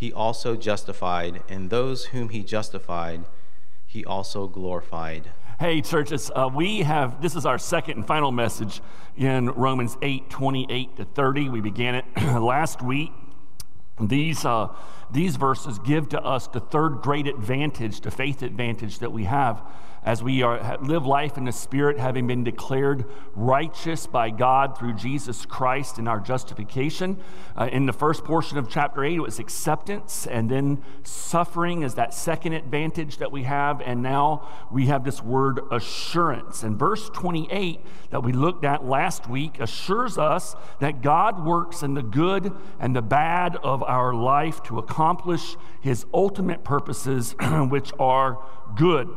he 0.00 0.14
also 0.14 0.56
justified, 0.56 1.42
and 1.46 1.68
those 1.68 2.06
whom 2.06 2.30
he 2.30 2.42
justified, 2.42 3.26
he 3.86 4.02
also 4.02 4.46
glorified. 4.46 5.30
Hey, 5.58 5.82
churches, 5.82 6.30
uh, 6.34 6.48
we 6.50 6.78
have, 6.78 7.20
this 7.20 7.36
is 7.36 7.44
our 7.44 7.58
second 7.58 7.98
and 7.98 8.06
final 8.06 8.32
message 8.32 8.80
in 9.18 9.50
Romans 9.50 9.98
8 10.00 10.30
28 10.30 10.96
to 10.96 11.04
30. 11.04 11.50
We 11.50 11.60
began 11.60 11.96
it 11.96 12.06
last 12.16 12.80
week. 12.80 13.12
These, 14.00 14.46
uh, 14.46 14.68
these 15.10 15.36
verses 15.36 15.78
give 15.80 16.08
to 16.08 16.22
us 16.22 16.46
the 16.46 16.60
third 16.60 17.02
great 17.02 17.26
advantage, 17.26 18.00
the 18.00 18.10
faith 18.10 18.40
advantage 18.40 19.00
that 19.00 19.12
we 19.12 19.24
have 19.24 19.62
as 20.02 20.22
we 20.22 20.42
are, 20.42 20.78
live 20.80 21.04
life 21.04 21.36
in 21.36 21.44
the 21.44 21.52
Spirit, 21.52 21.98
having 21.98 22.26
been 22.26 22.42
declared 22.42 23.04
righteous 23.34 24.06
by 24.06 24.30
God 24.30 24.78
through 24.78 24.94
Jesus 24.94 25.44
Christ 25.44 25.98
in 25.98 26.08
our 26.08 26.20
justification. 26.20 27.18
Uh, 27.54 27.68
in 27.70 27.84
the 27.84 27.92
first 27.92 28.24
portion 28.24 28.56
of 28.56 28.70
chapter 28.70 29.04
8, 29.04 29.16
it 29.16 29.20
was 29.20 29.38
acceptance, 29.38 30.26
and 30.26 30.50
then 30.50 30.82
suffering 31.02 31.82
is 31.82 31.96
that 31.96 32.14
second 32.14 32.54
advantage 32.54 33.18
that 33.18 33.30
we 33.30 33.42
have. 33.42 33.82
And 33.82 34.02
now 34.02 34.48
we 34.72 34.86
have 34.86 35.04
this 35.04 35.22
word 35.22 35.60
assurance. 35.70 36.62
And 36.62 36.78
verse 36.78 37.10
28 37.10 37.80
that 38.10 38.22
we 38.22 38.32
looked 38.32 38.64
at 38.64 38.84
last 38.84 39.28
week 39.28 39.60
assures 39.60 40.16
us 40.16 40.56
that 40.80 41.02
God 41.02 41.44
works 41.44 41.82
in 41.82 41.92
the 41.92 42.02
good 42.02 42.52
and 42.78 42.96
the 42.96 43.02
bad 43.02 43.56
of 43.56 43.82
our 43.82 44.14
life 44.14 44.62
to 44.64 44.78
accomplish 44.78 45.56
his 45.82 46.06
ultimate 46.14 46.64
purposes, 46.64 47.32
which 47.68 47.92
are 47.98 48.42
good. 48.76 49.08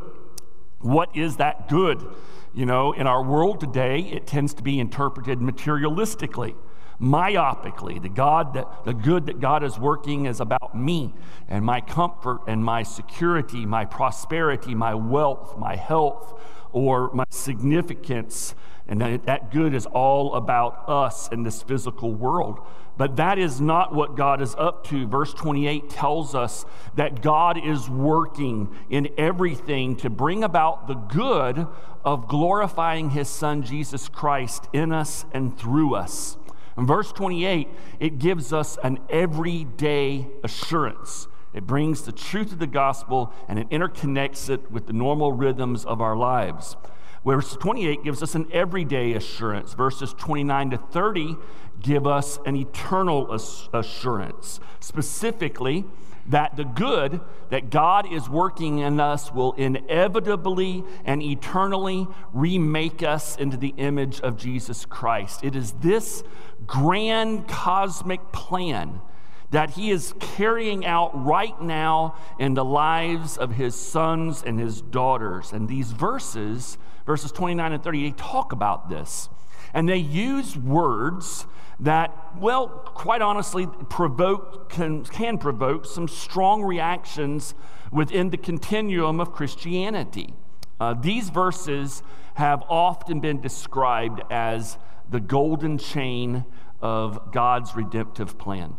What 0.84 1.16
is 1.16 1.38
that 1.38 1.70
good? 1.70 2.06
You 2.52 2.66
know, 2.66 2.92
in 2.92 3.06
our 3.06 3.22
world 3.22 3.58
today, 3.58 4.00
it 4.00 4.26
tends 4.26 4.52
to 4.52 4.62
be 4.62 4.78
interpreted 4.78 5.38
materialistically, 5.38 6.54
myopically. 7.00 8.02
The 8.02 8.10
God 8.10 8.52
that 8.52 8.84
the 8.84 8.92
good 8.92 9.24
that 9.26 9.40
God 9.40 9.64
is 9.64 9.78
working 9.78 10.26
is 10.26 10.40
about 10.40 10.76
me 10.76 11.14
and 11.48 11.64
my 11.64 11.80
comfort 11.80 12.42
and 12.46 12.62
my 12.62 12.82
security, 12.82 13.64
my 13.64 13.86
prosperity, 13.86 14.74
my 14.74 14.94
wealth, 14.94 15.56
my 15.56 15.74
health, 15.74 16.38
or 16.70 17.10
my 17.14 17.24
significance. 17.30 18.54
And 18.86 19.00
that 19.00 19.50
good 19.50 19.72
is 19.72 19.86
all 19.86 20.34
about 20.34 20.86
us 20.86 21.30
in 21.32 21.44
this 21.44 21.62
physical 21.62 22.12
world. 22.12 22.60
But 22.96 23.16
that 23.16 23.38
is 23.38 23.60
not 23.60 23.92
what 23.94 24.16
God 24.16 24.40
is 24.40 24.54
up 24.56 24.86
to. 24.88 25.06
Verse 25.06 25.34
28 25.34 25.90
tells 25.90 26.34
us 26.34 26.64
that 26.94 27.22
God 27.22 27.58
is 27.64 27.88
working 27.88 28.74
in 28.88 29.08
everything 29.18 29.96
to 29.96 30.10
bring 30.10 30.44
about 30.44 30.86
the 30.86 30.94
good 30.94 31.66
of 32.04 32.28
glorifying 32.28 33.10
his 33.10 33.28
son 33.28 33.62
Jesus 33.62 34.08
Christ 34.08 34.68
in 34.72 34.92
us 34.92 35.24
and 35.32 35.58
through 35.58 35.94
us. 35.94 36.36
In 36.76 36.86
verse 36.86 37.12
28, 37.12 37.68
it 37.98 38.18
gives 38.18 38.52
us 38.52 38.78
an 38.82 38.98
everyday 39.08 40.28
assurance. 40.42 41.28
It 41.52 41.66
brings 41.66 42.02
the 42.02 42.12
truth 42.12 42.52
of 42.52 42.58
the 42.58 42.66
gospel 42.66 43.32
and 43.48 43.58
it 43.58 43.70
interconnects 43.70 44.50
it 44.50 44.70
with 44.70 44.86
the 44.86 44.92
normal 44.92 45.32
rhythms 45.32 45.84
of 45.84 46.00
our 46.00 46.16
lives. 46.16 46.76
Verse 47.24 47.56
28 47.56 48.04
gives 48.04 48.22
us 48.22 48.34
an 48.34 48.46
everyday 48.52 49.14
assurance. 49.14 49.74
Verses 49.74 50.12
29 50.14 50.70
to 50.70 50.78
30 50.78 51.36
give 51.80 52.06
us 52.06 52.38
an 52.46 52.56
eternal 52.56 53.32
assurance. 53.72 54.60
Specifically, 54.80 55.84
that 56.26 56.56
the 56.56 56.64
good 56.64 57.20
that 57.50 57.70
God 57.70 58.10
is 58.10 58.28
working 58.28 58.78
in 58.78 58.98
us 58.98 59.32
will 59.32 59.52
inevitably 59.52 60.84
and 61.04 61.22
eternally 61.22 62.06
remake 62.32 63.02
us 63.02 63.36
into 63.36 63.56
the 63.56 63.74
image 63.76 64.20
of 64.20 64.38
Jesus 64.38 64.86
Christ. 64.86 65.44
It 65.44 65.54
is 65.54 65.72
this 65.72 66.22
grand 66.66 67.46
cosmic 67.46 68.32
plan 68.32 69.00
that 69.50 69.70
He 69.70 69.90
is 69.90 70.14
carrying 70.18 70.84
out 70.84 71.24
right 71.24 71.60
now 71.60 72.16
in 72.38 72.54
the 72.54 72.64
lives 72.64 73.36
of 73.36 73.52
His 73.52 73.74
sons 73.74 74.42
and 74.44 74.58
His 74.58 74.80
daughters. 74.80 75.52
And 75.52 75.68
these 75.68 75.92
verses, 75.92 76.78
verses 77.06 77.32
29 77.32 77.72
and 77.72 77.82
30, 77.82 78.10
they 78.10 78.16
talk 78.16 78.52
about 78.52 78.88
this. 78.88 79.28
And 79.72 79.88
they 79.88 79.96
use 79.96 80.56
words 80.56 81.46
that, 81.80 82.12
well, 82.38 82.68
quite 82.68 83.22
honestly, 83.22 83.66
provoke, 83.88 84.70
can, 84.70 85.04
can 85.04 85.38
provoke 85.38 85.86
some 85.86 86.08
strong 86.08 86.62
reactions 86.62 87.54
within 87.90 88.30
the 88.30 88.36
continuum 88.36 89.20
of 89.20 89.32
Christianity. 89.32 90.34
Uh, 90.80 90.94
these 90.94 91.30
verses 91.30 92.02
have 92.34 92.62
often 92.68 93.20
been 93.20 93.40
described 93.40 94.20
as 94.30 94.78
the 95.08 95.20
golden 95.20 95.78
chain 95.78 96.44
of 96.80 97.32
God's 97.32 97.74
redemptive 97.76 98.38
plan. 98.38 98.76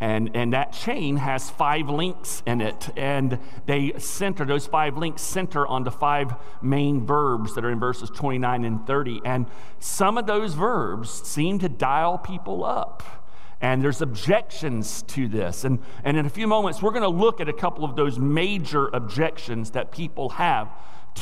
And, 0.00 0.30
and 0.34 0.52
that 0.52 0.72
chain 0.72 1.16
has 1.16 1.50
five 1.50 1.88
links 1.88 2.42
in 2.46 2.60
it. 2.60 2.88
And 2.96 3.38
they 3.66 3.94
center, 3.98 4.44
those 4.44 4.66
five 4.66 4.96
links 4.96 5.22
center 5.22 5.66
on 5.66 5.82
the 5.82 5.90
five 5.90 6.34
main 6.62 7.04
verbs 7.04 7.54
that 7.56 7.64
are 7.64 7.70
in 7.70 7.80
verses 7.80 8.08
29 8.10 8.64
and 8.64 8.86
30. 8.86 9.22
And 9.24 9.46
some 9.80 10.16
of 10.16 10.26
those 10.26 10.54
verbs 10.54 11.10
seem 11.10 11.58
to 11.60 11.68
dial 11.68 12.16
people 12.16 12.64
up. 12.64 13.02
And 13.60 13.82
there's 13.82 14.00
objections 14.00 15.02
to 15.02 15.26
this. 15.26 15.64
And, 15.64 15.80
and 16.04 16.16
in 16.16 16.26
a 16.26 16.30
few 16.30 16.46
moments, 16.46 16.80
we're 16.80 16.92
going 16.92 17.02
to 17.02 17.08
look 17.08 17.40
at 17.40 17.48
a 17.48 17.52
couple 17.52 17.84
of 17.84 17.96
those 17.96 18.16
major 18.16 18.86
objections 18.92 19.72
that 19.72 19.90
people 19.90 20.28
have 20.28 20.70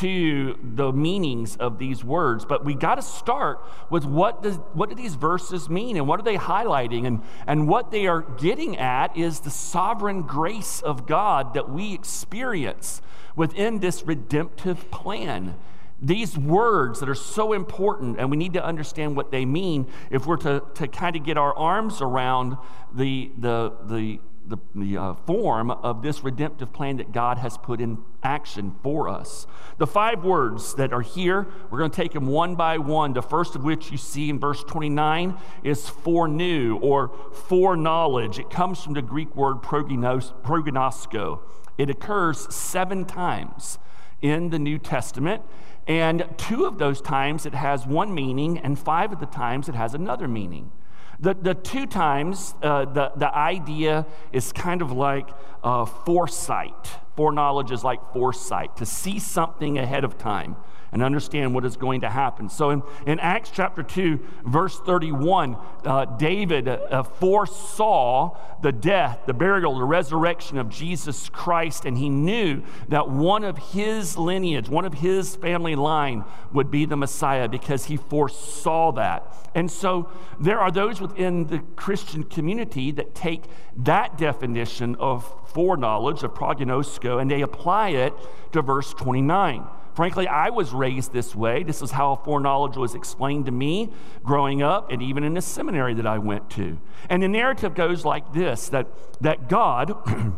to 0.00 0.58
the 0.62 0.92
meanings 0.92 1.56
of 1.56 1.78
these 1.78 2.04
words, 2.04 2.44
but 2.44 2.64
we 2.64 2.74
got 2.74 2.96
to 2.96 3.02
start 3.02 3.60
with 3.88 4.04
what 4.04 4.42
does 4.42 4.56
what 4.74 4.88
do 4.88 4.94
these 4.94 5.14
verses 5.14 5.70
mean 5.70 5.96
and 5.96 6.06
what 6.06 6.20
are 6.20 6.22
they 6.22 6.36
highlighting 6.36 7.06
and 7.06 7.22
and 7.46 7.66
what 7.66 7.90
they 7.90 8.06
are 8.06 8.22
getting 8.22 8.76
at 8.76 9.16
is 9.16 9.40
the 9.40 9.50
sovereign 9.50 10.22
grace 10.22 10.80
of 10.82 11.06
God 11.06 11.54
that 11.54 11.70
we 11.70 11.94
experience 11.94 13.00
within 13.36 13.78
this 13.78 14.02
redemptive 14.02 14.90
plan. 14.90 15.54
These 16.00 16.36
words 16.36 17.00
that 17.00 17.08
are 17.08 17.14
so 17.14 17.54
important, 17.54 18.18
and 18.18 18.30
we 18.30 18.36
need 18.36 18.52
to 18.52 18.64
understand 18.64 19.16
what 19.16 19.30
they 19.30 19.46
mean 19.46 19.86
if 20.10 20.26
we're 20.26 20.36
to, 20.38 20.62
to 20.74 20.88
kind 20.88 21.16
of 21.16 21.24
get 21.24 21.38
our 21.38 21.54
arms 21.54 22.02
around 22.02 22.58
the, 22.94 23.30
the, 23.38 23.72
the 23.84 24.20
the, 24.48 24.58
the 24.74 24.96
uh, 24.96 25.14
form 25.14 25.70
of 25.70 26.02
this 26.02 26.22
redemptive 26.22 26.72
plan 26.72 26.96
that 26.98 27.12
God 27.12 27.38
has 27.38 27.58
put 27.58 27.80
in 27.80 27.98
action 28.22 28.74
for 28.82 29.08
us. 29.08 29.46
The 29.78 29.86
five 29.86 30.24
words 30.24 30.74
that 30.74 30.92
are 30.92 31.02
here, 31.02 31.46
we're 31.70 31.78
going 31.78 31.90
to 31.90 31.96
take 31.96 32.12
them 32.12 32.26
one 32.26 32.54
by 32.54 32.78
one. 32.78 33.12
The 33.12 33.22
first 33.22 33.54
of 33.54 33.64
which 33.64 33.90
you 33.90 33.98
see 33.98 34.30
in 34.30 34.38
verse 34.38 34.62
29 34.64 35.36
is 35.62 35.88
foreknew 35.88 36.78
or 36.78 37.12
foreknowledge. 37.32 38.38
It 38.38 38.50
comes 38.50 38.82
from 38.82 38.94
the 38.94 39.02
Greek 39.02 39.34
word 39.36 39.56
prognosko. 39.62 41.40
It 41.78 41.90
occurs 41.90 42.54
seven 42.54 43.04
times 43.04 43.78
in 44.22 44.50
the 44.50 44.58
New 44.58 44.78
Testament. 44.78 45.42
And 45.86 46.26
two 46.36 46.64
of 46.64 46.78
those 46.78 47.00
times 47.00 47.46
it 47.46 47.54
has 47.54 47.86
one 47.86 48.14
meaning, 48.14 48.58
and 48.58 48.78
five 48.78 49.12
of 49.12 49.20
the 49.20 49.26
times 49.26 49.68
it 49.68 49.74
has 49.74 49.94
another 49.94 50.26
meaning. 50.26 50.72
The, 51.18 51.34
the 51.34 51.54
two 51.54 51.86
times, 51.86 52.54
uh, 52.62 52.84
the, 52.84 53.12
the 53.16 53.34
idea 53.34 54.06
is 54.32 54.52
kind 54.52 54.82
of 54.82 54.92
like 54.92 55.28
uh, 55.64 55.84
foresight. 55.84 56.72
Foreknowledge 57.16 57.70
is 57.70 57.82
like 57.82 58.00
foresight, 58.12 58.76
to 58.76 58.86
see 58.86 59.18
something 59.18 59.78
ahead 59.78 60.04
of 60.04 60.18
time 60.18 60.56
and 60.92 61.02
understand 61.02 61.54
what 61.54 61.64
is 61.64 61.76
going 61.76 62.00
to 62.02 62.10
happen. 62.10 62.48
So 62.48 62.70
in, 62.70 62.82
in 63.06 63.20
Acts 63.20 63.50
chapter 63.52 63.82
2, 63.82 64.20
verse 64.46 64.78
31, 64.80 65.56
uh, 65.84 66.04
David 66.16 66.68
uh, 66.68 67.02
foresaw 67.02 68.36
the 68.62 68.72
death, 68.72 69.20
the 69.26 69.34
burial, 69.34 69.78
the 69.78 69.84
resurrection 69.84 70.58
of 70.58 70.68
Jesus 70.68 71.28
Christ, 71.28 71.84
and 71.84 71.98
he 71.98 72.08
knew 72.08 72.62
that 72.88 73.08
one 73.08 73.44
of 73.44 73.58
his 73.58 74.16
lineage, 74.16 74.68
one 74.68 74.84
of 74.84 74.94
his 74.94 75.36
family 75.36 75.74
line 75.74 76.24
would 76.52 76.70
be 76.70 76.84
the 76.84 76.96
Messiah 76.96 77.48
because 77.48 77.86
he 77.86 77.96
foresaw 77.96 78.92
that. 78.92 79.34
And 79.54 79.70
so 79.70 80.10
there 80.40 80.60
are 80.60 80.70
those 80.70 81.00
within 81.00 81.46
the 81.46 81.60
Christian 81.76 82.24
community 82.24 82.90
that 82.92 83.14
take 83.14 83.44
that 83.76 84.18
definition 84.18 84.96
of 84.96 85.32
foreknowledge, 85.52 86.22
of 86.22 86.34
prognosko, 86.34 87.20
and 87.20 87.30
they 87.30 87.42
apply 87.42 87.90
it 87.90 88.12
to 88.52 88.62
verse 88.62 88.92
29. 88.94 89.64
Frankly, 89.96 90.28
I 90.28 90.50
was 90.50 90.72
raised 90.72 91.14
this 91.14 91.34
way. 91.34 91.62
This 91.62 91.80
is 91.80 91.90
how 91.90 92.16
foreknowledge 92.16 92.76
was 92.76 92.94
explained 92.94 93.46
to 93.46 93.50
me 93.50 93.90
growing 94.22 94.60
up 94.62 94.92
and 94.92 95.02
even 95.02 95.24
in 95.24 95.32
the 95.32 95.40
seminary 95.40 95.94
that 95.94 96.06
I 96.06 96.18
went 96.18 96.50
to. 96.50 96.78
And 97.08 97.22
the 97.22 97.28
narrative 97.28 97.74
goes 97.74 98.04
like 98.04 98.34
this 98.34 98.68
that, 98.68 98.88
that 99.22 99.48
God 99.48 99.96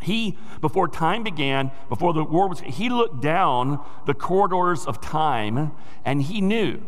He, 0.00 0.36
before 0.60 0.86
time 0.86 1.22
began, 1.22 1.70
before 1.88 2.12
the 2.12 2.22
war 2.22 2.46
was, 2.46 2.60
he 2.60 2.90
looked 2.90 3.22
down 3.22 3.82
the 4.04 4.12
corridors 4.12 4.84
of 4.84 5.00
time 5.00 5.72
and 6.04 6.20
he 6.20 6.42
knew 6.42 6.82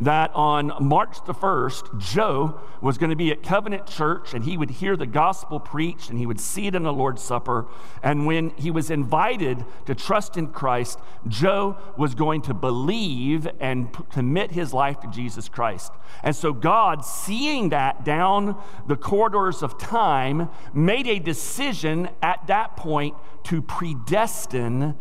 that 0.00 0.30
on 0.34 0.72
March 0.80 1.24
the 1.26 1.34
1st, 1.34 1.98
Joe 1.98 2.60
was 2.80 2.98
going 2.98 3.10
to 3.10 3.16
be 3.16 3.32
at 3.32 3.42
Covenant 3.42 3.86
Church 3.86 4.32
and 4.32 4.44
he 4.44 4.56
would 4.56 4.70
hear 4.70 4.96
the 4.96 5.06
gospel 5.06 5.58
preached 5.58 6.10
and 6.10 6.18
he 6.18 6.26
would 6.26 6.38
see 6.38 6.68
it 6.68 6.74
in 6.74 6.84
the 6.84 6.92
Lord's 6.92 7.22
Supper. 7.22 7.66
And 8.02 8.24
when 8.24 8.50
he 8.50 8.70
was 8.70 8.90
invited 8.90 9.64
to 9.86 9.94
trust 9.94 10.36
in 10.36 10.48
Christ, 10.48 11.00
Joe 11.26 11.76
was 11.96 12.14
going 12.14 12.42
to 12.42 12.54
believe 12.54 13.48
and 13.58 13.88
commit 14.10 14.52
his 14.52 14.72
life 14.72 15.00
to 15.00 15.08
Jesus 15.08 15.48
Christ. 15.48 15.92
And 16.22 16.34
so 16.34 16.52
God, 16.52 17.04
seeing 17.04 17.70
that 17.70 18.04
down 18.04 18.60
the 18.86 18.96
corridors 18.96 19.62
of 19.62 19.78
time, 19.78 20.48
made 20.72 21.08
a 21.08 21.18
decision 21.18 22.08
at 22.22 22.46
that 22.46 22.76
point 22.76 23.16
to 23.44 23.60
predestine 23.60 24.94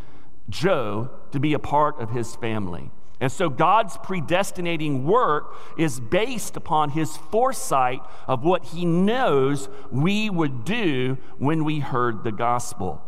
Joe 0.50 1.12
to 1.32 1.40
be 1.40 1.54
a 1.54 1.60
part 1.60 2.00
of 2.00 2.12
his 2.12 2.36
family. 2.36 2.92
And 3.20 3.32
so 3.32 3.50
God's 3.50 3.98
predestinating 3.98 5.06
work 5.06 5.56
is 5.78 6.00
based 6.00 6.56
upon 6.56 6.92
his 6.92 7.18
foresight 7.18 8.02
of 8.28 8.44
what 8.44 8.66
he 8.66 8.86
knows 8.86 9.70
we 9.92 10.30
would 10.30 10.66
do 10.66 11.18
when 11.38 11.64
we 11.64 11.80
heard 11.80 12.24
the 12.24 12.32
gospel. 12.32 13.02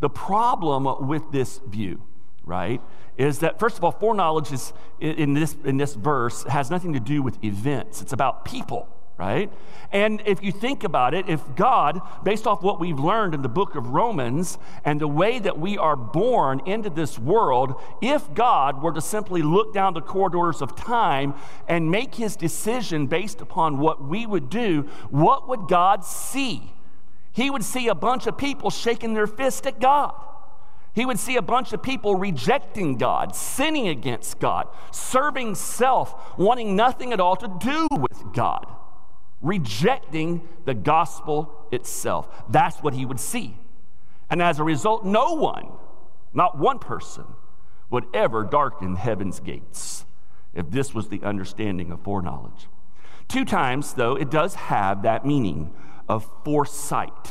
The 0.00 0.10
problem 0.10 1.06
with 1.06 1.30
this 1.30 1.60
view, 1.66 2.02
right, 2.44 2.80
is 3.16 3.38
that 3.38 3.58
first 3.58 3.78
of 3.78 3.84
all, 3.84 3.92
foreknowledge 3.92 4.52
is 4.52 4.72
in 5.00 5.34
this, 5.34 5.56
in 5.64 5.76
this 5.76 5.94
verse 5.94 6.42
has 6.44 6.70
nothing 6.70 6.92
to 6.92 7.00
do 7.00 7.22
with 7.22 7.42
events, 7.44 8.02
it's 8.02 8.12
about 8.12 8.44
people 8.44 8.88
right? 9.18 9.50
And 9.92 10.22
if 10.26 10.42
you 10.42 10.52
think 10.52 10.84
about 10.84 11.14
it, 11.14 11.28
if 11.28 11.40
God, 11.54 12.00
based 12.22 12.46
off 12.46 12.62
what 12.62 12.78
we've 12.78 12.98
learned 12.98 13.34
in 13.34 13.42
the 13.42 13.48
book 13.48 13.74
of 13.74 13.88
Romans 13.88 14.58
and 14.84 15.00
the 15.00 15.08
way 15.08 15.38
that 15.38 15.58
we 15.58 15.78
are 15.78 15.96
born 15.96 16.60
into 16.66 16.90
this 16.90 17.18
world, 17.18 17.80
if 18.02 18.32
God 18.34 18.82
were 18.82 18.92
to 18.92 19.00
simply 19.00 19.42
look 19.42 19.72
down 19.72 19.94
the 19.94 20.02
corridors 20.02 20.60
of 20.60 20.76
time 20.76 21.34
and 21.66 21.90
make 21.90 22.16
his 22.16 22.36
decision 22.36 23.06
based 23.06 23.40
upon 23.40 23.78
what 23.78 24.04
we 24.04 24.26
would 24.26 24.50
do, 24.50 24.82
what 25.08 25.48
would 25.48 25.66
God 25.68 26.04
see? 26.04 26.74
He 27.32 27.48
would 27.48 27.64
see 27.64 27.88
a 27.88 27.94
bunch 27.94 28.26
of 28.26 28.36
people 28.36 28.70
shaking 28.70 29.14
their 29.14 29.26
fist 29.26 29.66
at 29.66 29.80
God. 29.80 30.14
He 30.94 31.06
would 31.06 31.18
see 31.18 31.36
a 31.36 31.42
bunch 31.42 31.72
of 31.74 31.82
people 31.82 32.14
rejecting 32.14 32.96
God, 32.96 33.34
sinning 33.34 33.88
against 33.88 34.40
God, 34.40 34.68
serving 34.90 35.54
self, 35.54 36.38
wanting 36.38 36.74
nothing 36.74 37.12
at 37.12 37.20
all 37.20 37.36
to 37.36 37.48
do 37.60 37.86
with 37.90 38.34
God 38.34 38.66
rejecting 39.40 40.46
the 40.64 40.74
gospel 40.74 41.66
itself. 41.70 42.28
That's 42.50 42.78
what 42.78 42.94
he 42.94 43.04
would 43.04 43.20
see. 43.20 43.56
And 44.30 44.42
as 44.42 44.58
a 44.58 44.64
result, 44.64 45.04
no 45.04 45.34
one, 45.34 45.68
not 46.34 46.58
one 46.58 46.78
person, 46.78 47.24
would 47.90 48.04
ever 48.12 48.44
darken 48.44 48.96
heaven's 48.96 49.40
gates 49.40 50.04
if 50.54 50.70
this 50.70 50.94
was 50.94 51.08
the 51.08 51.22
understanding 51.22 51.92
of 51.92 52.00
foreknowledge. 52.00 52.68
Two 53.28 53.44
times, 53.44 53.94
though, 53.94 54.16
it 54.16 54.30
does 54.30 54.54
have 54.54 55.02
that 55.02 55.26
meaning 55.26 55.72
of 56.08 56.28
foresight, 56.44 57.30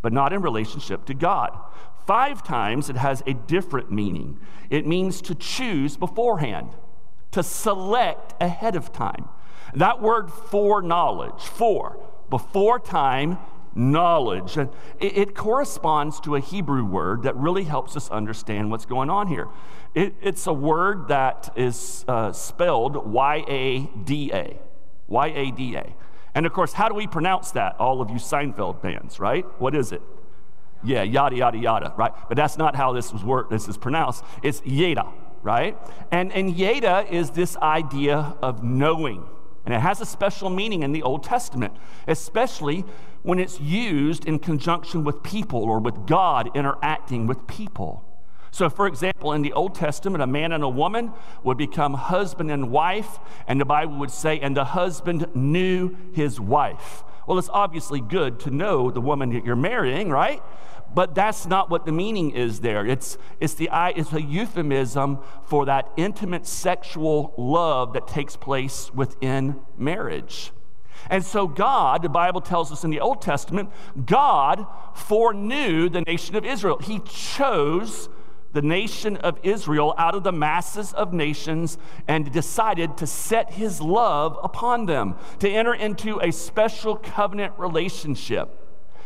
but 0.00 0.12
not 0.12 0.32
in 0.32 0.40
relationship 0.42 1.04
to 1.04 1.14
God. 1.14 1.56
Five 2.06 2.42
times 2.42 2.90
it 2.90 2.96
has 2.96 3.22
a 3.26 3.34
different 3.34 3.92
meaning. 3.92 4.40
It 4.70 4.86
means 4.86 5.20
to 5.22 5.34
choose 5.34 5.96
beforehand, 5.96 6.70
to 7.32 7.42
select 7.42 8.34
ahead 8.42 8.74
of 8.74 8.92
time. 8.92 9.28
That 9.74 10.02
word 10.02 10.30
foreknowledge, 10.30 11.42
for, 11.42 11.98
before 12.30 12.78
time, 12.78 13.38
knowledge, 13.74 14.58
it, 14.58 14.70
it, 15.00 15.34
corresponds 15.34 16.20
to 16.20 16.36
a 16.36 16.40
Hebrew 16.40 16.84
word 16.84 17.22
that 17.22 17.36
really 17.36 17.64
helps 17.64 17.96
us 17.96 18.10
understand 18.10 18.70
what's 18.70 18.84
going 18.84 19.08
on 19.10 19.28
here. 19.28 19.48
It, 19.94 20.14
it's 20.20 20.46
a 20.46 20.52
word 20.52 21.08
that 21.08 21.52
is 21.56 22.04
uh, 22.08 22.32
spelled 22.32 22.96
Y 23.06 23.44
A 23.48 24.04
D 24.04 24.30
A. 24.32 24.58
Y 25.08 25.26
A 25.26 25.50
D 25.50 25.76
A. 25.76 25.94
And 26.34 26.46
of 26.46 26.52
course, 26.52 26.72
how 26.72 26.88
do 26.88 26.94
we 26.94 27.06
pronounce 27.06 27.50
that? 27.52 27.76
All 27.78 28.00
of 28.00 28.10
you 28.10 28.16
Seinfeld 28.16 28.80
fans, 28.80 29.18
right? 29.20 29.44
What 29.60 29.74
is 29.74 29.92
it? 29.92 30.02
Yeah, 30.84 31.02
yada, 31.02 31.36
yada, 31.36 31.58
yada, 31.58 31.94
right? 31.96 32.12
But 32.28 32.36
that's 32.36 32.58
not 32.58 32.74
how 32.74 32.92
this, 32.92 33.12
was 33.12 33.22
word, 33.22 33.46
this 33.50 33.68
is 33.68 33.76
pronounced. 33.76 34.24
It's 34.42 34.62
yada, 34.64 35.06
right? 35.42 35.76
And, 36.10 36.32
and 36.32 36.56
yada 36.56 37.06
is 37.10 37.30
this 37.30 37.56
idea 37.58 38.34
of 38.42 38.64
knowing 38.64 39.24
and 39.64 39.74
it 39.74 39.80
has 39.80 40.00
a 40.00 40.06
special 40.06 40.50
meaning 40.50 40.82
in 40.82 40.92
the 40.92 41.02
Old 41.02 41.22
Testament, 41.22 41.74
especially 42.06 42.84
when 43.22 43.38
it's 43.38 43.60
used 43.60 44.24
in 44.24 44.38
conjunction 44.38 45.04
with 45.04 45.22
people 45.22 45.62
or 45.62 45.78
with 45.78 46.06
God 46.06 46.50
interacting 46.54 47.26
with 47.26 47.46
people. 47.46 48.04
So, 48.50 48.68
for 48.68 48.86
example, 48.86 49.32
in 49.32 49.40
the 49.40 49.54
Old 49.54 49.74
Testament, 49.74 50.22
a 50.22 50.26
man 50.26 50.52
and 50.52 50.62
a 50.62 50.68
woman 50.68 51.12
would 51.42 51.56
become 51.56 51.94
husband 51.94 52.50
and 52.50 52.70
wife, 52.70 53.18
and 53.46 53.58
the 53.58 53.64
Bible 53.64 53.96
would 53.96 54.10
say, 54.10 54.38
and 54.40 54.54
the 54.54 54.64
husband 54.64 55.26
knew 55.34 55.96
his 56.12 56.38
wife. 56.38 57.02
Well, 57.26 57.38
it's 57.38 57.48
obviously 57.50 58.00
good 58.00 58.40
to 58.40 58.50
know 58.50 58.90
the 58.90 59.00
woman 59.00 59.30
that 59.30 59.46
you're 59.46 59.56
marrying, 59.56 60.10
right? 60.10 60.42
But 60.94 61.14
that's 61.14 61.46
not 61.46 61.70
what 61.70 61.86
the 61.86 61.92
meaning 61.92 62.32
is 62.32 62.60
there. 62.60 62.86
It's, 62.86 63.16
it's, 63.40 63.54
the, 63.54 63.68
it's 63.96 64.12
a 64.12 64.20
euphemism 64.20 65.18
for 65.44 65.66
that 65.66 65.90
intimate 65.96 66.46
sexual 66.46 67.34
love 67.36 67.94
that 67.94 68.06
takes 68.06 68.36
place 68.36 68.92
within 68.92 69.60
marriage. 69.76 70.52
And 71.10 71.24
so, 71.24 71.46
God, 71.48 72.02
the 72.02 72.08
Bible 72.08 72.40
tells 72.40 72.70
us 72.70 72.84
in 72.84 72.90
the 72.90 73.00
Old 73.00 73.22
Testament, 73.22 73.70
God 74.04 74.66
foreknew 74.94 75.88
the 75.88 76.02
nation 76.02 76.36
of 76.36 76.44
Israel. 76.44 76.78
He 76.78 77.00
chose 77.00 78.08
the 78.52 78.62
nation 78.62 79.16
of 79.16 79.38
Israel 79.42 79.94
out 79.96 80.14
of 80.14 80.22
the 80.22 80.32
masses 80.32 80.92
of 80.92 81.12
nations 81.12 81.78
and 82.06 82.30
decided 82.32 82.96
to 82.98 83.06
set 83.06 83.54
his 83.54 83.80
love 83.80 84.38
upon 84.42 84.86
them, 84.86 85.16
to 85.38 85.48
enter 85.48 85.74
into 85.74 86.20
a 86.20 86.30
special 86.30 86.96
covenant 86.96 87.54
relationship. 87.58 88.61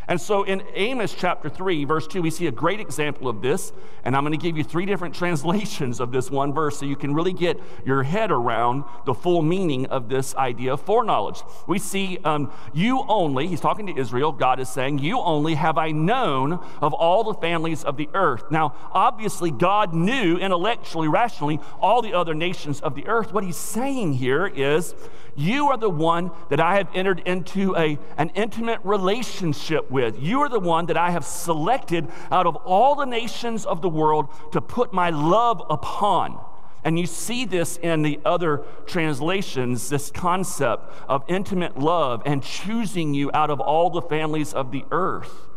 And 0.09 0.21
so 0.21 0.45
in 0.45 0.63
Amos 0.75 1.15
chapter 1.15 1.49
3, 1.49 1.85
verse 1.85 2.07
2, 2.07 2.23
we 2.23 2.31
see 2.31 2.47
a 2.47 2.53
great 2.53 2.79
example 2.79 3.29
of 3.29 3.43
this. 3.43 3.73
And 4.05 4.17
I'm 4.17 4.23
going 4.23 4.39
to 4.39 4.43
give 4.43 4.57
you 4.57 4.63
three 4.63 4.87
different 4.87 5.15
translations 5.17 5.99
of 5.99 6.13
this 6.13 6.31
one 6.31 6.53
verse 6.53 6.79
so 6.79 6.87
you 6.87 6.95
can 6.95 7.13
really 7.13 7.33
get 7.33 7.61
your 7.85 8.05
head 8.05 8.31
around 8.31 8.85
the 9.05 9.15
full 9.15 9.43
meaning 9.43 9.87
of 9.87 10.09
this 10.09 10.35
idea 10.37 10.75
of 10.75 10.81
foreknowledge. 10.81 11.43
We 11.67 11.81
see, 11.81 12.19
um, 12.25 12.53
you 12.73 13.05
only, 13.09 13.49
he's 13.49 13.61
talking 13.61 13.87
to 13.87 13.97
Israel, 13.97 14.31
God 14.31 14.61
is 14.61 14.69
saying, 14.69 15.01
you 15.01 15.19
only 15.19 15.55
have 15.55 15.77
I 15.77 15.91
known 15.91 16.61
of 16.81 16.93
all 16.93 17.25
the 17.25 17.35
families 17.35 17.83
of 17.83 17.97
the 17.97 18.09
earth. 18.15 18.45
Now, 18.51 18.75
obviously, 18.93 19.51
God 19.51 19.93
knew 19.93 20.37
intellectually, 20.37 21.09
rationally, 21.09 21.59
all 21.81 22.01
the 22.01 22.15
other 22.15 22.35
nations 22.35 22.81
of 22.81 22.95
the 22.95 23.09
earth. 23.09 23.33
What 23.33 23.43
he's 23.43 23.57
saying 23.57 24.15
here 24.15 24.47
is, 24.47 24.95
you 25.37 25.69
are 25.69 25.77
the 25.77 25.91
one 25.91 26.31
that 26.49 26.61
I 26.61 26.77
have 26.77 26.89
entered 26.95 27.21
into 27.27 27.77
a, 27.77 27.99
an 28.17 28.31
intimate 28.35 28.81
relationship 28.85 29.91
with. 29.91 29.96
You 30.19 30.41
are 30.43 30.49
the 30.49 30.61
one 30.61 30.87
that 30.87 30.97
I 30.97 31.11
have 31.11 31.25
selected 31.25 32.09
out 32.31 32.47
of 32.47 32.57
all 32.57 32.95
the 32.95 33.05
nations 33.05 33.65
of 33.67 33.83
the 33.83 33.89
world 33.89 34.29
to 34.53 34.61
put 34.61 34.93
my 34.93 35.11
love 35.11 35.63
upon. 35.71 36.41
And 36.85 36.99
you 36.99 37.07
see 37.07 37.45
this 37.45 37.79
in 37.79 38.03
the 38.03 38.21
other 38.25 38.63
translations 38.87 39.89
this 39.89 40.11
concept 40.11 40.93
of 41.09 41.25
intimate 41.27 41.77
love 41.77 42.23
and 42.25 42.43
choosing 42.43 43.13
you 43.13 43.31
out 43.35 43.51
of 43.51 43.61
all 43.61 43.91
the 43.91 44.03
families 44.03 44.55
of 44.55 44.71
the 44.71 44.85
earth. 44.93 45.49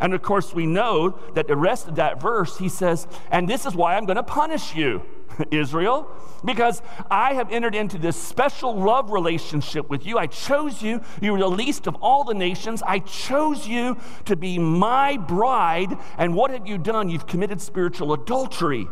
And 0.00 0.14
of 0.14 0.22
course, 0.22 0.54
we 0.54 0.66
know 0.66 1.18
that 1.34 1.48
the 1.48 1.56
rest 1.56 1.88
of 1.88 1.96
that 1.96 2.20
verse, 2.20 2.58
he 2.58 2.68
says, 2.68 3.06
and 3.30 3.48
this 3.48 3.66
is 3.66 3.74
why 3.74 3.96
I'm 3.96 4.06
going 4.06 4.16
to 4.16 4.22
punish 4.22 4.74
you, 4.74 5.02
Israel, 5.50 6.10
because 6.44 6.82
I 7.10 7.34
have 7.34 7.52
entered 7.52 7.74
into 7.74 7.98
this 7.98 8.16
special 8.16 8.76
love 8.76 9.10
relationship 9.10 9.90
with 9.90 10.06
you. 10.06 10.18
I 10.18 10.26
chose 10.26 10.82
you. 10.82 11.00
You 11.20 11.32
were 11.32 11.38
the 11.38 11.50
least 11.50 11.86
of 11.86 11.96
all 11.96 12.24
the 12.24 12.34
nations. 12.34 12.82
I 12.86 13.00
chose 13.00 13.66
you 13.66 13.98
to 14.26 14.36
be 14.36 14.58
my 14.58 15.16
bride. 15.16 15.96
And 16.16 16.34
what 16.34 16.50
have 16.50 16.66
you 16.66 16.78
done? 16.78 17.08
You've 17.08 17.26
committed 17.26 17.60
spiritual 17.60 18.12
adultery. 18.12 18.86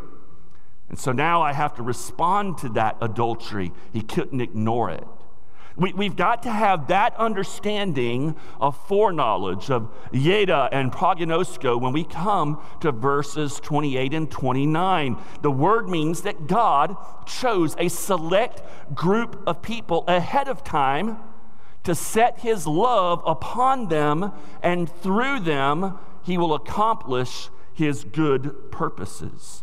And 0.88 0.98
so 0.98 1.12
now 1.12 1.42
I 1.42 1.52
have 1.52 1.75
to 1.76 1.82
respond 1.82 2.58
to 2.58 2.68
that 2.70 2.96
adultery. 3.00 3.72
He 3.92 4.02
couldn't 4.02 4.40
ignore 4.40 4.90
it. 4.90 5.06
We, 5.76 6.06
have 6.06 6.16
got 6.16 6.42
to 6.45 6.50
have 6.50 6.88
that 6.88 7.14
understanding 7.16 8.35
of 8.59 8.78
foreknowledge, 8.87 9.71
of 9.71 9.92
yeda 10.11 10.71
and 10.73 10.90
prognosko, 10.90 11.78
when 11.78 11.92
we 11.92 12.04
come 12.04 12.62
to 12.80 12.92
verses 12.92 13.61
28 13.61 14.14
and 14.14 14.30
29. 14.30 15.16
The 15.42 15.50
word 15.50 15.88
means 15.88 16.23
that 16.23 16.47
God 16.47 16.97
chose 17.26 17.76
a 17.78 17.88
select 17.88 18.62
group 18.95 19.42
of 19.47 19.61
people 19.61 20.04
ahead 20.09 20.49
of 20.49 20.64
time 20.64 21.18
to 21.85 21.95
set 21.95 22.40
his 22.40 22.66
love 22.66 23.23
upon 23.26 23.88
them, 23.88 24.33
and 24.62 24.90
through 24.90 25.40
them, 25.40 25.99
he 26.23 26.38
will 26.38 26.54
accomplish 26.54 27.50
his 27.75 28.02
good 28.02 28.73
purposes. 28.73 29.62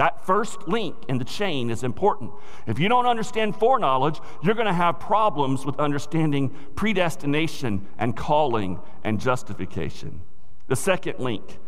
That 0.00 0.24
first 0.24 0.66
link 0.66 0.96
in 1.08 1.18
the 1.18 1.26
chain 1.26 1.68
is 1.68 1.84
important. 1.84 2.32
If 2.66 2.78
you 2.78 2.88
don't 2.88 3.04
understand 3.04 3.54
foreknowledge, 3.54 4.18
you're 4.42 4.54
going 4.54 4.66
to 4.66 4.72
have 4.72 4.98
problems 4.98 5.66
with 5.66 5.78
understanding 5.78 6.56
predestination 6.74 7.86
and 7.98 8.16
calling 8.16 8.80
and 9.04 9.20
justification. 9.20 10.22
The 10.68 10.76
second 10.76 11.18
link 11.18 11.58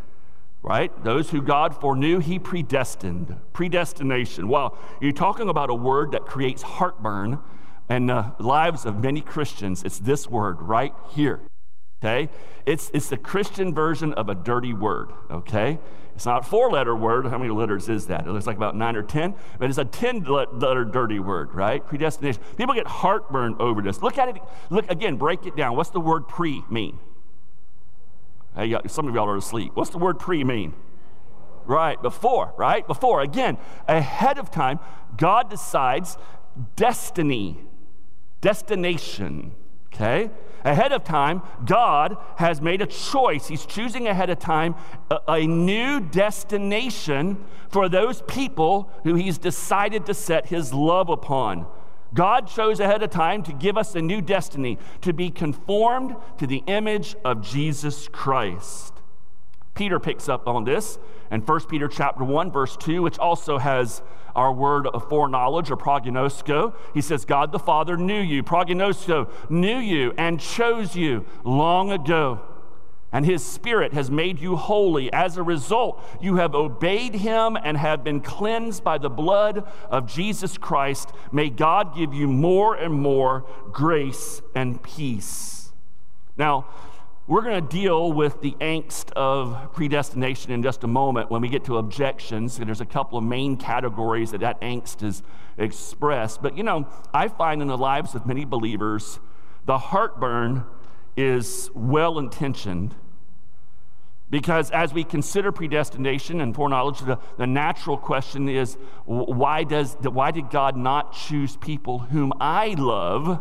right? 0.62 0.92
Those 1.04 1.28
who 1.28 1.42
God 1.42 1.74
foreknew, 1.78 2.20
he 2.20 2.38
predestined. 2.38 3.36
Predestination. 3.52 4.48
Well, 4.48 4.78
you're 5.00 5.12
talking 5.12 5.48
about 5.48 5.68
a 5.68 5.74
word 5.74 6.12
that 6.12 6.24
creates 6.24 6.62
heartburn 6.62 7.40
in 7.90 8.06
the 8.06 8.32
lives 8.38 8.86
of 8.86 9.02
many 9.02 9.20
Christians. 9.20 9.82
It's 9.82 9.98
this 9.98 10.28
word 10.28 10.62
right 10.62 10.94
here. 11.10 11.40
Okay? 12.02 12.30
It's, 12.64 12.90
it's 12.94 13.08
the 13.08 13.16
Christian 13.16 13.74
version 13.74 14.14
of 14.14 14.28
a 14.28 14.34
dirty 14.34 14.72
word. 14.72 15.10
Okay? 15.30 15.80
It's 16.14 16.26
not 16.26 16.44
a 16.44 16.48
four 16.48 16.70
letter 16.70 16.94
word. 16.94 17.26
How 17.26 17.38
many 17.38 17.50
letters 17.50 17.88
is 17.88 18.06
that? 18.06 18.26
It 18.26 18.30
looks 18.30 18.46
like 18.46 18.56
about 18.56 18.76
nine 18.76 18.96
or 18.96 19.02
10, 19.02 19.34
but 19.58 19.68
it's 19.68 19.78
a 19.78 19.84
10 19.84 20.24
letter 20.24 20.84
dirty 20.84 21.18
word, 21.18 21.54
right? 21.54 21.84
Predestination. 21.84 22.42
People 22.56 22.74
get 22.74 22.86
heartburn 22.86 23.56
over 23.58 23.80
this. 23.80 24.02
Look 24.02 24.18
at 24.18 24.28
it. 24.28 24.36
Look 24.70 24.90
again, 24.90 25.16
break 25.16 25.46
it 25.46 25.56
down. 25.56 25.76
What's 25.76 25.90
the 25.90 26.00
word 26.00 26.28
pre 26.28 26.62
mean? 26.70 26.98
Hey, 28.54 28.76
some 28.86 29.08
of 29.08 29.14
y'all 29.14 29.28
are 29.28 29.36
asleep. 29.36 29.72
What's 29.74 29.90
the 29.90 29.98
word 29.98 30.18
pre 30.18 30.44
mean? 30.44 30.74
Right, 31.64 32.00
before, 32.00 32.52
right? 32.56 32.86
Before. 32.86 33.20
Again, 33.20 33.56
ahead 33.86 34.38
of 34.38 34.50
time, 34.50 34.80
God 35.16 35.48
decides 35.48 36.18
destiny, 36.76 37.58
destination, 38.40 39.52
okay? 39.86 40.30
Ahead 40.64 40.92
of 40.92 41.04
time, 41.04 41.42
God 41.64 42.16
has 42.36 42.60
made 42.60 42.80
a 42.80 42.86
choice. 42.86 43.48
He's 43.48 43.66
choosing 43.66 44.06
ahead 44.06 44.30
of 44.30 44.38
time 44.38 44.74
a, 45.10 45.18
a 45.28 45.46
new 45.46 46.00
destination 46.00 47.44
for 47.68 47.88
those 47.88 48.22
people 48.22 48.90
who 49.04 49.14
He's 49.14 49.38
decided 49.38 50.06
to 50.06 50.14
set 50.14 50.46
His 50.46 50.72
love 50.72 51.08
upon. 51.08 51.66
God 52.14 52.46
chose 52.46 52.78
ahead 52.78 53.02
of 53.02 53.10
time 53.10 53.42
to 53.44 53.52
give 53.52 53.78
us 53.78 53.94
a 53.94 54.02
new 54.02 54.20
destiny, 54.20 54.78
to 55.00 55.12
be 55.12 55.30
conformed 55.30 56.14
to 56.38 56.46
the 56.46 56.62
image 56.66 57.16
of 57.24 57.42
Jesus 57.42 58.06
Christ. 58.08 59.01
Peter 59.74 59.98
picks 59.98 60.28
up 60.28 60.46
on 60.46 60.64
this 60.64 60.98
in 61.30 61.40
1 61.40 61.60
Peter 61.66 61.88
chapter 61.88 62.24
1 62.24 62.50
verse 62.50 62.76
2 62.76 63.02
which 63.02 63.18
also 63.18 63.58
has 63.58 64.02
our 64.34 64.52
word 64.52 64.86
of 64.86 65.08
foreknowledge 65.08 65.70
or 65.70 65.76
prognosko. 65.76 66.74
He 66.94 67.00
says 67.00 67.24
God 67.24 67.52
the 67.52 67.58
Father 67.58 67.96
knew 67.96 68.20
you, 68.20 68.42
prognosko 68.42 69.28
knew 69.50 69.78
you 69.78 70.12
and 70.16 70.40
chose 70.40 70.96
you 70.96 71.26
long 71.44 71.90
ago 71.90 72.40
and 73.12 73.26
his 73.26 73.44
spirit 73.44 73.92
has 73.92 74.10
made 74.10 74.40
you 74.40 74.56
holy. 74.56 75.12
As 75.12 75.36
a 75.36 75.42
result, 75.42 76.02
you 76.20 76.36
have 76.36 76.54
obeyed 76.54 77.14
him 77.14 77.58
and 77.62 77.76
have 77.76 78.02
been 78.02 78.20
cleansed 78.20 78.82
by 78.82 78.96
the 78.96 79.10
blood 79.10 79.70
of 79.90 80.06
Jesus 80.06 80.56
Christ. 80.56 81.10
May 81.30 81.50
God 81.50 81.94
give 81.94 82.14
you 82.14 82.26
more 82.26 82.74
and 82.74 82.94
more 82.94 83.44
grace 83.70 84.40
and 84.54 84.82
peace. 84.82 85.72
Now, 86.38 86.66
we're 87.32 87.40
going 87.40 87.66
to 87.66 87.66
deal 87.66 88.12
with 88.12 88.42
the 88.42 88.54
angst 88.60 89.10
of 89.12 89.72
predestination 89.72 90.52
in 90.52 90.62
just 90.62 90.84
a 90.84 90.86
moment 90.86 91.30
when 91.30 91.40
we 91.40 91.48
get 91.48 91.64
to 91.64 91.78
objections. 91.78 92.58
There's 92.58 92.82
a 92.82 92.84
couple 92.84 93.16
of 93.16 93.24
main 93.24 93.56
categories 93.56 94.32
that 94.32 94.42
that 94.42 94.60
angst 94.60 95.02
is 95.02 95.22
expressed. 95.56 96.42
But 96.42 96.58
you 96.58 96.62
know, 96.62 96.86
I 97.14 97.28
find 97.28 97.62
in 97.62 97.68
the 97.68 97.78
lives 97.78 98.14
of 98.14 98.26
many 98.26 98.44
believers, 98.44 99.18
the 99.64 99.78
heartburn 99.78 100.66
is 101.16 101.70
well 101.74 102.18
intentioned 102.18 102.94
because 104.28 104.70
as 104.70 104.92
we 104.92 105.02
consider 105.02 105.52
predestination 105.52 106.38
and 106.42 106.54
foreknowledge, 106.54 107.00
the, 107.00 107.18
the 107.38 107.46
natural 107.46 107.96
question 107.96 108.46
is 108.46 108.76
why, 109.06 109.64
does, 109.64 109.94
why 110.02 110.32
did 110.32 110.50
God 110.50 110.76
not 110.76 111.14
choose 111.14 111.56
people 111.56 111.98
whom 111.98 112.34
I 112.42 112.74
love 112.76 113.40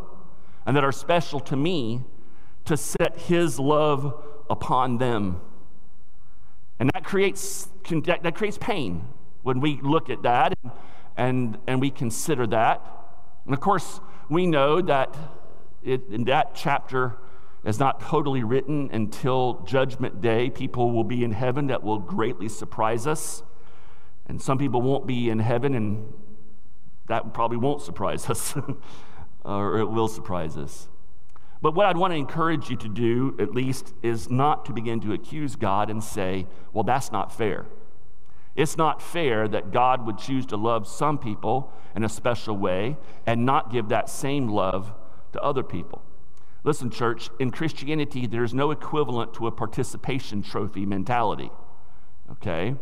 and 0.66 0.78
that 0.78 0.86
are 0.86 0.94
special 0.94 1.42
to 1.42 1.58
me 1.58 2.06
to 2.66 2.78
set 2.78 3.18
his 3.18 3.60
love 3.60 4.24
upon 4.50 4.98
them? 4.98 5.42
And 6.80 6.90
that 6.94 7.04
creates, 7.04 7.70
that 7.90 8.34
creates 8.36 8.58
pain 8.58 9.08
when 9.44 9.60
we 9.60 9.80
look 9.82 10.10
at 10.10 10.24
that 10.24 10.58
and, 11.18 11.58
and, 11.68 11.82
we 11.82 11.92
consider 11.92 12.48
that. 12.48 12.82
And 13.46 13.54
of 13.54 13.60
course, 13.60 14.00
we 14.30 14.48
know 14.48 14.82
that 14.82 15.16
it, 15.84 16.02
in 16.10 16.24
that 16.26 16.56
chapter, 16.56 17.18
is 17.64 17.80
not 17.80 18.02
totally 18.02 18.44
written 18.44 18.90
until 18.92 19.62
Judgment 19.66 20.22
Day. 20.22 20.50
People 20.50 20.92
will 20.92 21.04
be 21.04 21.24
in 21.24 21.32
heaven 21.32 21.68
that 21.68 21.84
will 21.84 22.00
greatly 22.00 22.50
surprise 22.50 23.06
us. 23.06 23.44
And 24.28 24.42
some 24.42 24.58
people 24.58 24.82
won't 24.82 25.06
be 25.06 25.30
in 25.30 25.40
heaven, 25.40 25.76
and 25.76 26.14
that 27.08 27.34
probably 27.34 27.58
won't 27.58 27.82
surprise 27.82 28.30
us, 28.30 28.56
or 29.44 29.80
it 29.80 29.86
will 29.86 30.08
surprise 30.08 30.58
us. 30.58 30.88
But 31.62 31.76
what 31.76 31.86
I'd 31.86 31.98
want 31.98 32.12
to 32.12 32.18
encourage 32.18 32.70
you 32.70 32.76
to 32.78 32.90
do, 32.90 33.36
at 33.40 33.54
least, 33.54 33.94
is 34.02 34.30
not 34.30 34.66
to 34.66 34.74
begin 34.74 35.00
to 35.02 35.14
accuse 35.14 35.56
God 35.56 35.90
and 35.90 36.04
say, 36.04 36.48
well, 36.74 36.84
that's 36.84 37.12
not 37.12 37.36
fair. 37.36 37.68
It's 38.56 38.78
not 38.78 39.02
fair 39.02 39.48
that 39.48 39.72
God 39.72 40.06
would 40.06 40.18
choose 40.18 40.46
to 40.48 40.58
love 40.58 40.88
some 40.88 41.18
people 41.18 41.72
in 41.96 42.04
a 42.04 42.10
special 42.10 42.58
way 42.58 42.98
and 43.26 43.46
not 43.46 43.72
give 43.72 43.90
that 43.90 44.10
same 44.10 44.48
love 44.48 44.94
to 45.34 45.42
other 45.42 45.64
people. 45.64 46.02
Listen, 46.64 46.90
church, 46.90 47.30
in 47.40 47.52
Christianity, 47.52 48.28
there's 48.28 48.54
no 48.54 48.72
equivalent 48.72 49.34
to 49.36 49.48
a 49.48 49.52
participation 49.52 50.42
trophy 50.42 50.86
mentality. 50.86 51.52
Okay? 52.32 52.76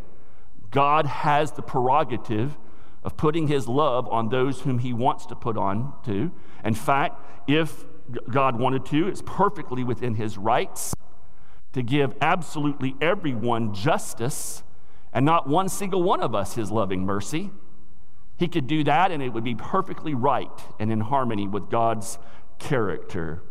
God 0.72 1.06
has 1.06 1.52
the 1.52 1.62
prerogative 1.62 2.58
of 3.04 3.16
putting 3.16 3.48
his 3.48 3.68
love 3.68 4.08
on 4.10 4.30
those 4.30 4.62
whom 4.62 4.80
he 4.80 4.92
wants 4.92 5.26
to 5.28 5.36
put 5.36 5.58
on 5.58 5.94
to. 6.06 6.32
In 6.64 6.74
fact, 6.74 7.22
if 7.48 7.86
God 8.30 8.60
wanted 8.60 8.86
to, 8.88 9.08
it's 9.08 9.24
perfectly 9.26 9.84
within 9.84 10.16
his 10.16 10.38
rights 10.38 10.94
to 11.74 11.84
give 11.84 12.16
absolutely 12.22 12.96
everyone 13.00 13.74
justice 13.74 14.64
and 15.14 15.26
not 15.26 15.48
one 15.48 15.70
single 15.70 16.04
one 16.04 16.22
of 16.22 16.34
us 16.34 16.56
his 16.56 16.72
loving 16.72 17.06
mercy. 17.06 17.52
He 18.38 18.48
could 18.48 18.68
do 18.68 18.84
that 18.86 19.12
and 19.12 19.22
it 19.22 19.30
would 19.30 19.44
be 19.44 19.56
perfectly 19.56 20.14
right 20.14 20.50
and 20.80 20.92
in 20.92 21.02
harmony 21.02 21.48
with 21.48 21.70
God's 21.70 22.18
character. 22.58 23.44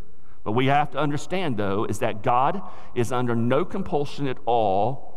What 0.43 0.55
we 0.55 0.67
have 0.67 0.91
to 0.93 0.99
understand, 0.99 1.59
though, 1.59 1.85
is 1.85 1.99
that 1.99 2.23
God 2.23 2.63
is 2.95 3.13
under 3.13 3.37
no 3.37 3.65
compulsion 3.65 4.27
at 4.27 4.39
all 4.47 5.08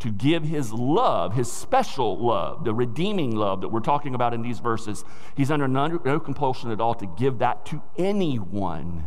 to 0.00 0.10
give 0.10 0.44
his 0.44 0.72
love, 0.72 1.34
his 1.34 1.50
special 1.50 2.18
love, 2.18 2.64
the 2.64 2.74
redeeming 2.74 3.36
love 3.36 3.60
that 3.60 3.68
we're 3.68 3.80
talking 3.80 4.14
about 4.14 4.34
in 4.34 4.42
these 4.42 4.58
verses. 4.58 5.04
He's 5.36 5.50
under 5.50 5.68
no, 5.68 6.00
no 6.04 6.18
compulsion 6.18 6.70
at 6.70 6.80
all 6.80 6.94
to 6.94 7.06
give 7.06 7.38
that 7.38 7.66
to 7.66 7.82
anyone. 7.98 9.06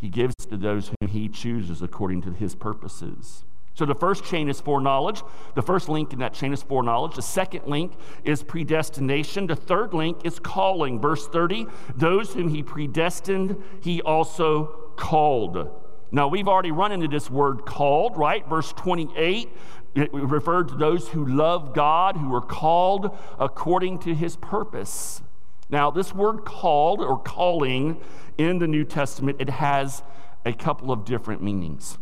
He 0.00 0.08
gives 0.08 0.34
to 0.46 0.56
those 0.56 0.88
whom 0.88 1.08
he 1.08 1.28
chooses 1.28 1.82
according 1.82 2.22
to 2.22 2.32
his 2.32 2.54
purposes. 2.54 3.44
So 3.74 3.84
the 3.84 3.94
first 3.94 4.24
chain 4.24 4.48
is 4.48 4.60
foreknowledge. 4.60 5.22
The 5.54 5.62
first 5.62 5.88
link 5.88 6.12
in 6.12 6.18
that 6.20 6.34
chain 6.34 6.52
is 6.52 6.62
foreknowledge. 6.62 7.14
The 7.14 7.22
second 7.22 7.66
link 7.66 7.92
is 8.24 8.42
predestination. 8.42 9.46
The 9.46 9.54
third 9.54 9.94
link 9.94 10.24
is 10.24 10.40
calling. 10.40 11.00
Verse 11.00 11.28
30 11.28 11.66
those 11.96 12.32
whom 12.32 12.48
he 12.48 12.62
predestined, 12.62 13.62
he 13.80 14.02
also 14.02 14.92
called. 14.96 15.70
Now, 16.10 16.26
we've 16.26 16.48
already 16.48 16.70
run 16.70 16.90
into 16.90 17.06
this 17.06 17.30
word 17.30 17.66
called, 17.66 18.16
right? 18.16 18.46
Verse 18.48 18.72
28 18.72 19.50
it 19.94 20.12
referred 20.12 20.68
to 20.68 20.74
those 20.74 21.08
who 21.08 21.24
love 21.24 21.74
God, 21.74 22.16
who 22.16 22.34
are 22.34 22.40
called 22.40 23.16
according 23.38 23.98
to 24.00 24.14
his 24.14 24.36
purpose. 24.36 25.22
Now, 25.70 25.90
this 25.90 26.14
word 26.14 26.44
called 26.44 27.00
or 27.00 27.18
calling 27.18 28.00
in 28.38 28.58
the 28.58 28.66
New 28.66 28.84
Testament, 28.84 29.38
it 29.40 29.50
has 29.50 30.02
a 30.44 30.52
couple 30.52 30.90
of 30.90 31.04
different 31.04 31.42
meanings. 31.42 31.98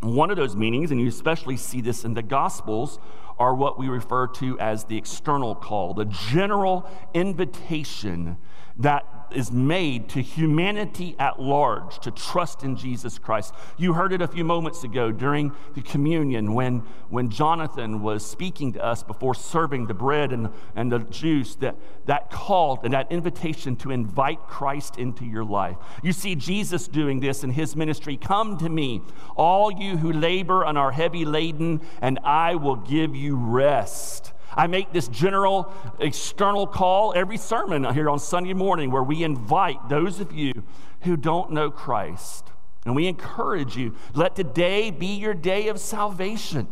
One 0.00 0.30
of 0.30 0.36
those 0.36 0.54
meanings, 0.54 0.90
and 0.90 1.00
you 1.00 1.08
especially 1.08 1.56
see 1.56 1.80
this 1.80 2.04
in 2.04 2.14
the 2.14 2.22
Gospels, 2.22 2.98
are 3.38 3.54
what 3.54 3.78
we 3.78 3.88
refer 3.88 4.26
to 4.26 4.58
as 4.58 4.84
the 4.84 4.96
external 4.96 5.54
call, 5.54 5.94
the 5.94 6.04
general 6.04 6.88
invitation 7.14 8.36
that 8.76 9.04
is 9.32 9.52
made 9.52 10.08
to 10.10 10.22
humanity 10.22 11.14
at 11.18 11.40
large 11.40 11.98
to 12.00 12.10
trust 12.10 12.62
in 12.62 12.76
Jesus 12.76 13.18
Christ. 13.18 13.54
You 13.76 13.92
heard 13.92 14.12
it 14.12 14.22
a 14.22 14.28
few 14.28 14.44
moments 14.44 14.84
ago 14.84 15.12
during 15.12 15.52
the 15.74 15.82
communion 15.82 16.54
when, 16.54 16.80
when 17.08 17.30
Jonathan 17.30 18.02
was 18.02 18.24
speaking 18.24 18.72
to 18.74 18.84
us 18.84 19.02
before 19.02 19.34
serving 19.34 19.86
the 19.86 19.94
bread 19.94 20.32
and, 20.32 20.50
and 20.74 20.90
the 20.90 21.00
juice, 21.00 21.54
that, 21.56 21.76
that 22.06 22.30
call 22.30 22.80
and 22.82 22.92
that 22.92 23.10
invitation 23.10 23.76
to 23.76 23.90
invite 23.90 24.40
Christ 24.46 24.98
into 24.98 25.24
your 25.24 25.44
life. 25.44 25.76
You 26.02 26.12
see 26.12 26.34
Jesus 26.34 26.88
doing 26.88 27.20
this 27.20 27.44
in 27.44 27.50
his 27.50 27.76
ministry. 27.76 28.16
Come 28.16 28.58
to 28.58 28.68
me, 28.68 29.02
all 29.36 29.70
you 29.70 29.96
who 29.96 30.12
labor 30.12 30.64
and 30.64 30.78
are 30.78 30.92
heavy 30.92 31.24
laden, 31.24 31.80
and 32.00 32.18
I 32.24 32.54
will 32.54 32.76
give 32.76 33.14
you 33.14 33.36
rest. 33.36 34.32
I 34.58 34.66
make 34.66 34.92
this 34.92 35.08
general 35.08 35.72
external 35.98 36.66
call 36.66 37.14
every 37.16 37.38
sermon 37.38 37.84
here 37.94 38.10
on 38.10 38.18
Sunday 38.18 38.52
morning 38.52 38.90
where 38.90 39.02
we 39.02 39.22
invite 39.22 39.88
those 39.88 40.20
of 40.20 40.32
you 40.32 40.64
who 41.02 41.16
don't 41.16 41.52
know 41.52 41.70
Christ. 41.70 42.50
And 42.84 42.94
we 42.94 43.06
encourage 43.06 43.76
you 43.76 43.94
let 44.14 44.36
today 44.36 44.90
be 44.90 45.06
your 45.06 45.32
day 45.32 45.68
of 45.68 45.78
salvation. 45.80 46.68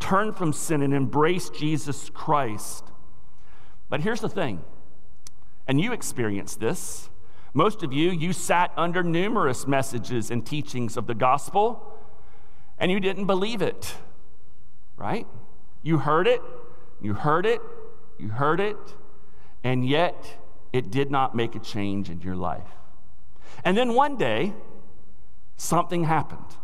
Turn 0.00 0.32
from 0.32 0.52
sin 0.52 0.82
and 0.82 0.92
embrace 0.92 1.50
Jesus 1.50 2.10
Christ. 2.10 2.84
But 3.88 4.00
here's 4.00 4.20
the 4.20 4.28
thing, 4.28 4.64
and 5.68 5.80
you 5.80 5.92
experienced 5.92 6.58
this. 6.58 7.10
Most 7.54 7.82
of 7.82 7.92
you, 7.92 8.10
you 8.10 8.32
sat 8.32 8.72
under 8.76 9.02
numerous 9.02 9.66
messages 9.66 10.30
and 10.30 10.44
teachings 10.44 10.96
of 10.96 11.06
the 11.06 11.14
gospel, 11.14 12.00
and 12.78 12.90
you 12.90 12.98
didn't 12.98 13.26
believe 13.26 13.60
it 13.62 13.94
right? 15.02 15.26
You 15.82 15.98
heard 15.98 16.28
it, 16.28 16.40
you 17.02 17.14
heard 17.14 17.46
it, 17.46 17.60
you 18.18 18.28
heard 18.28 18.60
it, 18.60 18.76
and 19.64 19.86
yet 19.86 20.38
it 20.72 20.90
did 20.90 21.10
not 21.10 21.34
make 21.34 21.54
a 21.54 21.58
change 21.58 22.08
in 22.08 22.20
your 22.20 22.36
life. 22.36 22.68
And 23.64 23.76
then 23.76 23.94
one 23.94 24.16
day, 24.16 24.54
something 25.56 26.04
happened, 26.04 26.56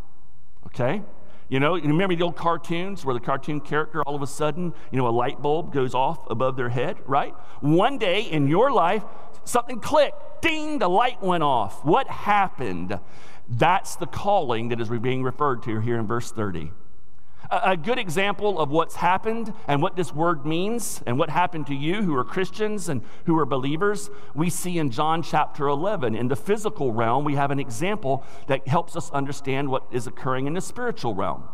okay? 0.67 1.03
You 1.49 1.61
know, 1.61 1.77
you 1.77 1.89
remember 1.89 2.15
the 2.15 2.25
old 2.25 2.37
cartoons 2.37 3.05
where 3.05 3.15
the 3.15 3.21
cartoon 3.21 3.61
character 3.61 4.03
all 4.03 4.15
of 4.15 4.23
a 4.23 4.27
sudden, 4.27 4.75
you 4.91 4.99
know, 4.99 5.09
a 5.09 5.11
light 5.11 5.41
bulb 5.41 5.73
goes 5.73 5.95
off 5.95 6.19
above 6.31 6.57
their 6.57 6.69
head, 6.69 6.97
right? 7.07 7.35
One 7.61 7.99
day 7.99 8.23
in 8.23 8.49
your 8.49 8.71
life, 8.71 9.03
something 9.45 9.81
clicked. 9.81 10.43
Ding, 10.43 10.79
the 10.79 10.89
light 10.89 11.23
went 11.23 11.43
off. 11.43 11.85
What 11.85 12.07
happened? 12.09 13.01
That's 13.49 13.97
the 13.97 14.07
calling 14.07 14.69
that 14.69 14.81
is 14.81 14.89
being 14.89 15.23
referred 15.23 15.63
to 15.63 15.81
here 15.81 15.99
in 15.99 16.07
verse 16.07 16.31
30. 16.31 16.71
A, 17.51 17.77
good 17.77 17.99
example 17.99 18.61
of 18.61 18.69
what's 18.71 18.97
happened 18.97 19.55
and 19.67 19.81
what 19.81 19.97
this 19.97 20.13
word 20.13 20.45
means 20.45 21.03
and 21.07 21.19
what 21.19 21.31
happened 21.31 21.67
to 21.69 21.75
you 21.75 22.03
who 22.03 22.15
are 22.15 22.25
Christians 22.25 22.91
and 22.91 23.01
who 23.25 23.39
are 23.39 23.47
believers, 23.47 24.11
we 24.35 24.51
see 24.51 24.77
in 24.79 24.91
John 24.91 25.23
chapter 25.23 25.67
11. 25.67 26.15
In 26.15 26.29
the 26.29 26.37
physical 26.37 26.93
realm, 26.93 27.25
we 27.25 27.37
have 27.37 27.51
an 27.51 27.59
example 27.59 28.23
that 28.49 28.69
helps 28.69 28.97
us 28.97 29.11
understand 29.13 29.71
what 29.71 29.85
is 29.91 30.07
occurring 30.07 30.47
in 30.47 30.53
the 30.53 30.61
spiritual 30.61 31.15
realm. 31.15 31.45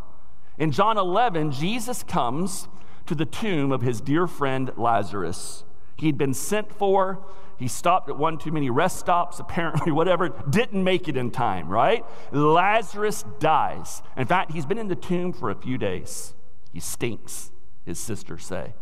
In 0.58 0.72
John 0.72 0.98
11, 0.98 1.52
Jesus 1.52 2.02
comes 2.02 2.66
to 3.06 3.14
the 3.14 3.26
tomb 3.26 3.70
of 3.70 3.82
his 3.82 4.00
dear 4.00 4.26
friend 4.26 4.72
Lazarus. 4.76 5.64
He'd 5.96 6.18
been 6.18 6.34
sent 6.34 6.72
for, 6.72 7.24
he 7.58 7.68
stopped 7.68 8.08
at 8.08 8.16
one 8.16 8.38
too 8.38 8.50
many 8.50 8.70
rest 8.70 8.98
stops, 8.98 9.38
apparently, 9.38 9.92
whatever, 9.92 10.30
didn't 10.50 10.82
make 10.82 11.08
it 11.08 11.16
in 11.16 11.30
time, 11.30 11.68
right? 11.68 12.04
Lazarus 12.32 13.24
dies. 13.38 14.02
In 14.16 14.26
fact, 14.26 14.52
he's 14.52 14.66
been 14.66 14.78
in 14.78 14.88
the 14.88 14.96
tomb 14.96 15.32
for 15.32 15.50
a 15.50 15.54
few 15.54 15.78
days. 15.78 16.34
He 16.72 16.80
stinks, 16.80 17.52
his 17.84 17.98
sisters 17.98 18.44
say. 18.44 18.74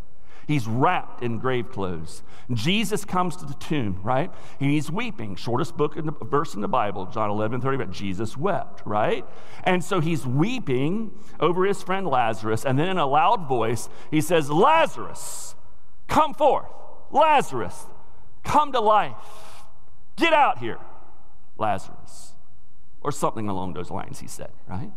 He's 0.47 0.67
wrapped 0.67 1.23
in 1.23 1.39
grave 1.39 1.71
clothes. 1.71 2.23
Jesus 2.53 3.05
comes 3.05 3.37
to 3.37 3.45
the 3.45 3.55
tomb, 3.55 4.01
right? 4.03 4.31
And 4.61 4.71
he's 4.71 4.91
weeping. 4.91 5.37
Shortest 5.37 5.77
book 5.77 5.97
in 5.97 6.07
the 6.07 6.13
verse 6.13 6.55
in 6.55 6.61
the 6.61 6.69
Bible, 6.69 7.07
John 7.07 7.31
11, 7.31 7.61
30, 7.61 7.77
but 7.77 7.91
Jesus 7.91 8.37
wept, 8.37 8.83
right? 8.85 9.25
And 9.65 9.85
so 9.85 10.01
he's 10.01 10.27
weeping 10.27 11.13
over 11.39 11.65
his 11.65 11.83
friend 11.83 12.07
Lazarus, 12.07 12.65
and 12.65 12.79
then 12.79 12.89
in 12.89 12.99
a 12.99 13.07
loud 13.07 13.47
voice, 13.49 13.89
he 14.11 14.21
says, 14.21 14.51
Lazarus, 14.51 15.55
come 16.09 16.35
forth. 16.35 16.69
Lazarus, 17.13 17.87
Come 18.43 18.73
to 18.73 18.81
life. 18.81 19.15
Get 20.17 20.33
out 20.33 20.59
here, 20.59 20.79
Lazarus. 21.59 22.33
Or 23.01 23.11
something 23.11 23.49
along 23.49 23.73
those 23.73 23.91
lines, 23.91 24.21
he 24.21 24.29
said, 24.29 24.53
right? 24.69 24.93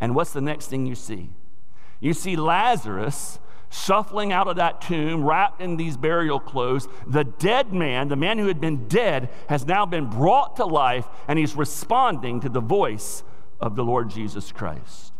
And 0.00 0.14
what's 0.14 0.32
the 0.32 0.40
next 0.40 0.66
thing 0.66 0.86
you 0.86 0.94
see? 0.94 1.30
You 2.00 2.14
see 2.14 2.36
Lazarus 2.36 3.38
shuffling 3.70 4.32
out 4.32 4.48
of 4.48 4.56
that 4.56 4.80
tomb, 4.80 5.24
wrapped 5.24 5.60
in 5.60 5.76
these 5.76 5.96
burial 5.96 6.40
clothes. 6.40 6.88
The 7.06 7.24
dead 7.24 7.72
man, 7.72 8.08
the 8.08 8.16
man 8.16 8.38
who 8.38 8.48
had 8.48 8.60
been 8.60 8.88
dead, 8.88 9.28
has 9.48 9.64
now 9.64 9.86
been 9.86 10.06
brought 10.06 10.56
to 10.56 10.64
life, 10.64 11.06
and 11.28 11.38
he's 11.38 11.54
responding 11.54 12.40
to 12.40 12.48
the 12.48 12.60
voice 12.60 13.22
of 13.60 13.76
the 13.76 13.84
Lord 13.84 14.10
Jesus 14.10 14.50
Christ. 14.50 15.12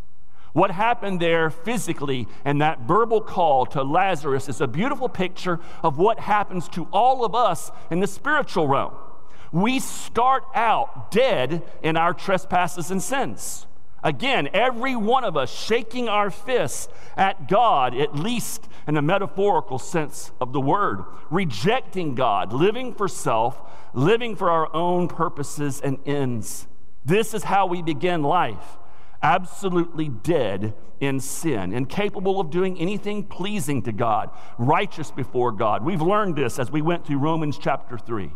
What 0.53 0.71
happened 0.71 1.21
there 1.21 1.51
physically 1.51 2.27
and 2.45 2.61
that 2.61 2.81
verbal 2.81 3.21
call 3.21 3.67
to 3.67 3.83
Lazarus 3.83 4.49
is 4.49 4.61
a 4.61 4.67
beautiful 4.67 5.09
picture 5.09 5.61
of 5.83 5.99
what 5.99 6.19
happens 6.19 6.69
to 6.71 6.89
all 6.93 7.25
of 7.25 7.35
us 7.35 7.71
in 7.91 8.01
the 8.01 8.07
spiritual 8.07 8.67
realm. 8.67 8.95
We 9.53 9.79
start 9.81 10.45
out 10.55 11.11
dead 11.11 11.63
in 11.83 11.97
our 11.97 12.15
trespasses 12.15 12.91
and 12.91 13.03
sins. 13.03 13.67
Again, 14.03 14.49
every 14.55 14.97
one 14.97 15.25
of 15.25 15.37
us 15.37 15.53
shaking 15.53 16.09
our 16.09 16.31
fists 16.31 16.89
at 17.17 17.49
God, 17.49 17.95
at 17.95 18.17
least 18.17 18.67
in 18.87 18.97
a 18.97 19.03
metaphorical 19.03 19.79
sense 19.79 20.33
of 20.41 20.53
the 20.53 20.61
word, 20.61 21.05
rejecting 21.31 22.15
God, 22.15 22.53
living 22.53 22.95
for 22.95 23.09
self, 23.09 23.61
living 23.93 24.37
for 24.37 24.51
our 24.51 24.75
own 24.75 25.07
purposes 25.07 25.81
and 25.81 25.99
ends. 26.07 26.67
This 27.05 27.35
is 27.35 27.45
how 27.45 27.67
we 27.67 27.83
begin 27.83 28.23
life 28.23 28.79
absolutely 29.23 30.09
dead 30.09 30.75
in 31.01 31.19
sin, 31.21 31.73
incapable 31.73 32.41
of 32.41 32.51
doing 32.51 32.79
anything 32.79 33.25
pleasing 33.25 33.83
to 33.83 33.93
God, 33.93 34.31
righteous 34.59 35.11
before 35.11 35.53
God. 35.53 35.85
We've 35.85 36.03
learned 36.03 36.37
this 36.37 36.59
as 36.59 36.71
we 36.71 36.83
went 36.83 37.07
through 37.07 37.19
Romans 37.19 37.59
chapter 37.59 37.97
3. 37.97 38.31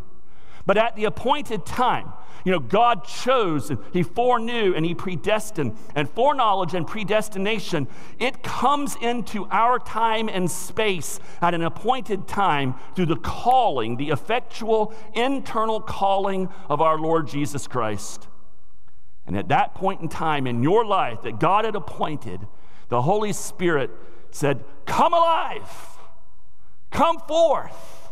But 0.67 0.79
at 0.79 0.97
the 0.97 1.05
appointed 1.05 1.67
time, 1.67 2.13
you 2.45 2.53
know, 2.53 2.59
God 2.59 3.05
chose 3.05 3.71
and 3.71 3.79
He 3.93 4.03
foreknew 4.03 4.75
and 4.75 4.85
He 4.85 4.95
predestined. 4.95 5.77
And 5.95 6.09
foreknowledge 6.09 6.75
and 6.75 6.87
predestination, 6.87 7.87
it 8.19 8.43
comes 8.43 8.97
into 8.97 9.47
our 9.51 9.79
time 9.79 10.29
and 10.29 10.51
space 10.51 11.21
at 11.43 11.55
an 11.55 11.63
appointed 11.63 12.27
time 12.27 12.75
through 12.95 13.07
the 13.07 13.17
calling, 13.17 13.97
the 13.97 14.11
effectual 14.11 14.95
internal 15.15 15.81
calling 15.81 16.49
of 16.69 16.81
our 16.81 16.99
Lord 16.99 17.29
Jesus 17.29 17.67
Christ. 17.67 18.29
And 19.27 19.37
at 19.37 19.49
that 19.49 19.75
point 19.75 20.01
in 20.01 20.09
time 20.09 20.47
in 20.47 20.63
your 20.63 20.85
life 20.85 21.23
that 21.23 21.41
God 21.41 21.65
had 21.65 21.75
appointed, 21.75 22.41
the 22.89 23.03
Holy 23.03 23.33
Spirit 23.33 23.91
said, 24.31 24.65
Come 24.87 25.15
alive, 25.15 25.99
come 26.91 27.19
forth. 27.21 28.11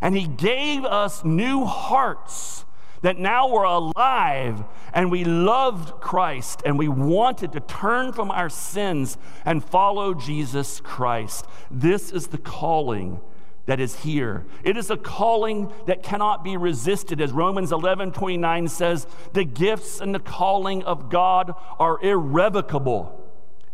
And 0.00 0.16
He 0.16 0.26
gave 0.26 0.84
us 0.84 1.24
new 1.24 1.64
hearts 1.64 2.64
that 3.02 3.18
now 3.18 3.48
we're 3.48 3.64
alive 3.64 4.64
and 4.94 5.10
we 5.10 5.24
loved 5.24 6.00
Christ 6.00 6.62
and 6.64 6.78
we 6.78 6.88
wanted 6.88 7.52
to 7.52 7.60
turn 7.60 8.12
from 8.12 8.30
our 8.30 8.48
sins 8.48 9.18
and 9.44 9.64
follow 9.64 10.14
Jesus 10.14 10.80
Christ. 10.80 11.44
This 11.70 12.12
is 12.12 12.28
the 12.28 12.38
calling 12.38 13.20
that 13.66 13.80
is 13.80 14.00
here. 14.00 14.44
It 14.64 14.76
is 14.76 14.90
a 14.90 14.96
calling 14.96 15.72
that 15.86 16.02
cannot 16.02 16.42
be 16.42 16.56
resisted. 16.56 17.20
As 17.20 17.32
Romans 17.32 17.70
11 17.72 18.12
29 18.12 18.68
says, 18.68 19.06
the 19.32 19.44
gifts 19.44 20.00
and 20.00 20.14
the 20.14 20.20
calling 20.20 20.82
of 20.82 21.10
God 21.10 21.54
are 21.78 22.02
irrevocable. 22.02 23.18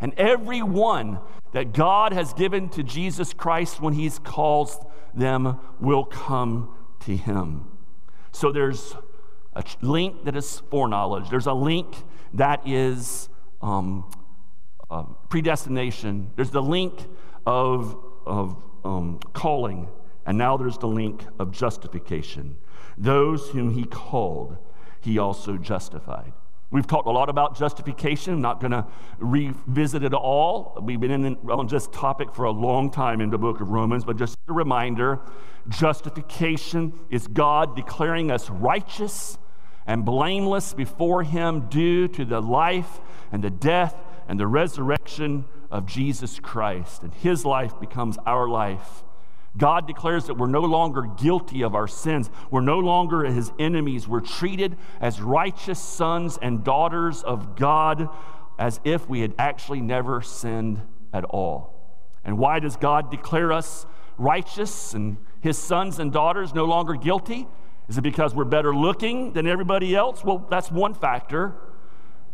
And 0.00 0.12
every 0.16 0.62
one 0.62 1.20
that 1.52 1.72
God 1.72 2.12
has 2.12 2.32
given 2.34 2.68
to 2.70 2.82
Jesus 2.82 3.32
Christ 3.32 3.80
when 3.80 3.94
He 3.94 4.10
calls 4.10 4.78
them 5.14 5.58
will 5.80 6.04
come 6.04 6.74
to 7.00 7.16
Him. 7.16 7.66
So 8.32 8.52
there's 8.52 8.94
a 9.54 9.64
link 9.80 10.24
that 10.24 10.36
is 10.36 10.60
foreknowledge, 10.70 11.30
there's 11.30 11.46
a 11.46 11.54
link 11.54 11.96
that 12.34 12.60
is 12.66 13.28
um, 13.62 14.08
uh, 14.90 15.04
predestination, 15.28 16.30
there's 16.36 16.50
the 16.50 16.62
link 16.62 16.94
of, 17.46 17.96
of 18.26 18.62
um, 18.84 19.20
calling, 19.32 19.88
and 20.26 20.36
now 20.36 20.56
there's 20.56 20.78
the 20.78 20.88
link 20.88 21.24
of 21.38 21.50
justification. 21.52 22.56
Those 22.96 23.48
whom 23.50 23.74
he 23.74 23.84
called, 23.84 24.56
he 25.00 25.18
also 25.18 25.56
justified. 25.56 26.32
We've 26.70 26.86
talked 26.86 27.06
a 27.06 27.10
lot 27.10 27.30
about 27.30 27.56
justification. 27.56 28.34
I'm 28.34 28.42
not 28.42 28.60
going 28.60 28.72
to 28.72 28.86
revisit 29.18 30.02
it 30.02 30.12
all. 30.12 30.78
We've 30.82 31.00
been 31.00 31.24
in, 31.24 31.36
on 31.50 31.66
this 31.66 31.86
topic 31.86 32.34
for 32.34 32.44
a 32.44 32.50
long 32.50 32.90
time 32.90 33.22
in 33.22 33.30
the 33.30 33.38
book 33.38 33.62
of 33.62 33.70
Romans, 33.70 34.04
but 34.04 34.18
just 34.18 34.36
a 34.48 34.52
reminder 34.52 35.20
justification 35.68 36.98
is 37.10 37.26
God 37.26 37.76
declaring 37.76 38.30
us 38.30 38.50
righteous 38.50 39.38
and 39.86 40.04
blameless 40.04 40.74
before 40.74 41.22
Him 41.22 41.68
due 41.68 42.08
to 42.08 42.24
the 42.24 42.40
life 42.40 43.00
and 43.32 43.42
the 43.42 43.50
death 43.50 43.94
and 44.28 44.38
the 44.38 44.46
resurrection 44.46 45.46
of 45.70 45.86
Jesus 45.86 46.40
Christ, 46.40 47.02
and 47.02 47.12
his 47.14 47.44
life 47.44 47.78
becomes 47.80 48.18
our 48.26 48.48
life. 48.48 49.04
God 49.56 49.86
declares 49.86 50.26
that 50.26 50.34
we're 50.34 50.46
no 50.46 50.60
longer 50.60 51.02
guilty 51.02 51.62
of 51.62 51.74
our 51.74 51.88
sins. 51.88 52.30
We're 52.50 52.60
no 52.60 52.78
longer 52.78 53.24
his 53.24 53.50
enemies. 53.58 54.06
We're 54.06 54.20
treated 54.20 54.76
as 55.00 55.20
righteous 55.20 55.80
sons 55.80 56.38
and 56.40 56.62
daughters 56.62 57.22
of 57.22 57.56
God 57.56 58.08
as 58.58 58.80
if 58.84 59.08
we 59.08 59.20
had 59.20 59.34
actually 59.38 59.80
never 59.80 60.20
sinned 60.22 60.82
at 61.12 61.24
all. 61.24 61.74
And 62.24 62.38
why 62.38 62.60
does 62.60 62.76
God 62.76 63.10
declare 63.10 63.52
us 63.52 63.86
righteous 64.16 64.94
and 64.94 65.16
his 65.40 65.56
sons 65.58 65.98
and 65.98 66.12
daughters 66.12 66.54
no 66.54 66.64
longer 66.64 66.94
guilty? 66.94 67.46
Is 67.88 67.96
it 67.96 68.02
because 68.02 68.34
we're 68.34 68.44
better 68.44 68.74
looking 68.74 69.32
than 69.32 69.46
everybody 69.46 69.94
else? 69.94 70.22
Well, 70.22 70.46
that's 70.50 70.70
one 70.70 70.94
factor. 70.94 71.54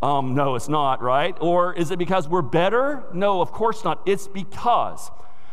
Um, 0.05 0.35
no, 0.35 0.55
it's 0.55 0.69
not, 0.69 1.01
right? 1.01 1.35
Or 1.41 1.73
is 1.73 1.91
it 1.91 1.99
because 1.99 2.29
we're 2.29 2.43
better? 2.43 3.05
No, 3.15 3.41
of 3.41 3.53
course 3.53 3.85
not. 3.85 4.03
It's 4.05 4.29
because 4.29 5.11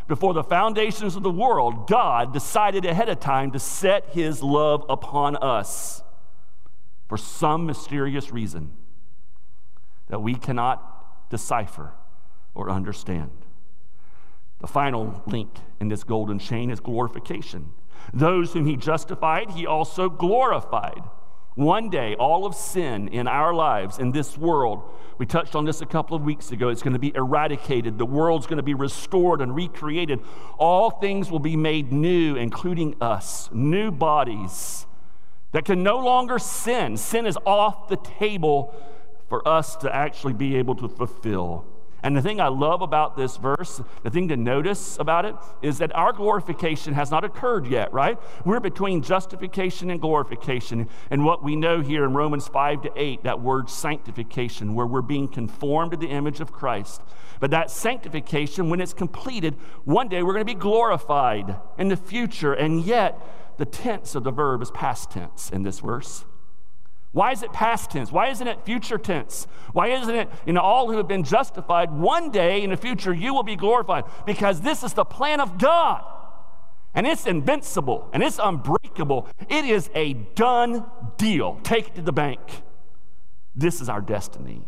before 0.10 0.34
the 0.34 0.44
foundations 0.44 1.16
of 1.16 1.24
the 1.24 1.32
world, 1.32 1.88
God 1.88 2.34
decided 2.34 2.84
ahead 2.84 3.08
of 3.08 3.22
time 3.22 3.52
to 3.52 3.60
set 3.60 4.10
his 4.10 4.44
love 4.44 4.84
upon 4.90 5.38
us 5.38 6.04
for 7.08 7.18
some 7.18 7.66
mysterious 7.66 8.30
reason 8.34 8.74
that 10.10 10.22
we 10.22 10.36
cannot 10.36 11.30
decipher 11.30 11.94
or 12.54 12.70
understand. 12.70 13.32
The 14.60 14.68
final 14.68 15.24
link 15.28 15.60
in 15.80 15.88
this 15.88 16.04
golden 16.04 16.40
chain 16.40 16.70
is 16.70 16.82
glorification. 16.82 17.70
Those 18.14 18.52
whom 18.52 18.66
he 18.66 18.76
justified, 18.76 19.52
he 19.52 19.66
also 19.66 20.10
glorified. 20.10 21.04
One 21.56 21.90
day, 21.90 22.16
all 22.16 22.46
of 22.46 22.56
sin 22.56 23.10
in 23.10 23.28
our 23.28 23.54
lives, 23.54 24.00
in 24.00 24.12
this 24.12 24.38
world, 24.38 24.84
we 25.18 25.26
touched 25.26 25.54
on 25.54 25.66
this 25.66 25.82
a 25.82 25.86
couple 25.86 26.16
of 26.16 26.24
weeks 26.24 26.52
ago, 26.52 26.70
it's 26.70 26.82
going 26.82 26.94
to 26.94 27.00
be 27.00 27.14
eradicated. 27.14 27.98
The 27.98 28.06
world's 28.06 28.48
going 28.48 28.58
to 28.58 28.64
be 28.64 28.74
restored 28.74 29.42
and 29.42 29.54
recreated. 29.54 30.22
All 30.58 30.90
things 30.90 31.30
will 31.30 31.40
be 31.40 31.58
made 31.58 31.92
new, 31.92 32.36
including 32.36 32.96
us, 33.02 33.50
new 33.52 33.92
bodies 33.92 34.86
that 35.52 35.66
can 35.66 35.84
no 35.84 35.98
longer 36.00 36.40
sin. 36.40 36.96
Sin 36.96 37.26
is 37.26 37.38
off 37.46 37.90
the 37.90 37.98
table 37.98 38.74
for 39.28 39.46
us 39.48 39.76
to 39.78 39.94
actually 39.94 40.34
be 40.34 40.56
able 40.56 40.76
to 40.76 40.88
fulfill. 40.88 41.66
And 42.04 42.18
the 42.18 42.22
thing 42.22 42.42
I 42.42 42.48
love 42.48 42.82
about 42.82 43.16
this 43.16 43.38
verse, 43.38 43.82
the 44.04 44.10
thing 44.10 44.28
to 44.30 44.38
notice 44.38 44.98
about 45.00 45.26
it, 45.26 45.36
is 45.62 45.78
that 45.78 45.96
our 45.96 46.14
glorification 46.14 46.94
has 46.94 47.12
not 47.12 47.24
occurred 47.24 47.68
yet, 47.68 47.94
right? 47.94 48.18
We're 48.44 48.60
between 48.60 49.04
justification 49.04 49.92
and 49.92 50.02
glorification. 50.02 50.90
And 51.12 51.24
what 51.24 51.44
we 51.44 51.56
know 51.56 51.82
here 51.82 52.04
in 52.04 52.14
Romans 52.14 52.48
5 52.48 52.82
to 52.84 52.92
8, 52.96 53.24
that 53.24 53.40
word 53.40 53.70
sanctification, 53.70 54.74
where 54.74 54.88
we're 54.88 55.02
being 55.02 55.28
conformed 55.28 55.92
to 55.92 55.98
the 55.98 56.08
image 56.08 56.40
of 56.40 56.52
Christ. 56.52 57.02
But 57.40 57.52
that 57.52 57.70
sanctification, 57.70 58.70
when 58.70 58.82
it's 58.82 58.94
completed, 58.94 59.56
one 59.84 60.08
day 60.08 60.24
we're 60.24 60.34
going 60.34 60.46
to 60.46 60.54
be 60.54 60.60
glorified 60.60 61.56
in 61.78 61.88
the 61.90 61.98
future. 61.98 62.54
And 62.54 62.84
yet, 62.84 63.20
the 63.58 63.66
tense 63.66 64.16
of 64.16 64.24
the 64.24 64.32
verb 64.32 64.62
is 64.62 64.72
past 64.72 65.12
tense 65.12 65.50
in 65.52 65.64
this 65.64 65.80
verse. 65.80 66.26
Why 67.12 67.32
is 67.32 67.44
it 67.44 67.52
past 67.52 67.92
tense? 67.92 68.12
Why 68.12 68.30
isn't 68.30 68.48
it 68.48 68.64
future 68.64 68.98
tense? 68.98 69.46
Why 69.74 69.88
isn't 69.88 70.16
it, 70.16 70.30
you 70.46 70.54
know, 70.54 70.62
all 70.62 70.90
who 70.90 70.98
have 70.98 71.08
been 71.08 71.24
justified, 71.24 71.92
one 71.92 72.32
day 72.32 72.62
in 72.62 72.70
the 72.70 72.78
future 72.78 73.14
you 73.14 73.34
will 73.34 73.44
be 73.44 73.58
glorified? 73.58 74.06
Because 74.26 74.62
this 74.62 74.82
is 74.82 74.94
the 74.94 75.04
plan 75.04 75.42
of 75.42 75.58
God. 75.58 76.04
And 76.94 77.06
it's 77.06 77.26
invincible 77.26 78.10
and 78.14 78.24
it's 78.24 78.40
unbreakable. 78.42 79.28
It 79.50 79.66
is 79.66 79.90
a 79.94 80.14
done 80.14 80.86
deal. 81.18 81.60
Take 81.64 81.90
it 81.90 81.96
to 81.96 82.02
the 82.02 82.14
bank. 82.14 82.40
This 83.56 83.82
is 83.82 83.90
our 83.90 84.02
destiny 84.02 84.64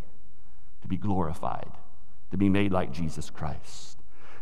to 0.81 0.87
be 0.87 0.97
glorified, 0.97 1.71
to 2.31 2.37
be 2.37 2.49
made 2.49 2.73
like 2.73 2.91
Jesus 2.91 3.29
Christ. 3.29 3.97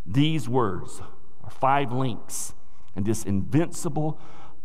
These 0.06 0.50
words 0.50 1.02
are 1.44 1.52
five 1.52 1.92
links 1.92 2.54
in 2.96 3.04
this 3.04 3.24
invincible, 3.24 4.20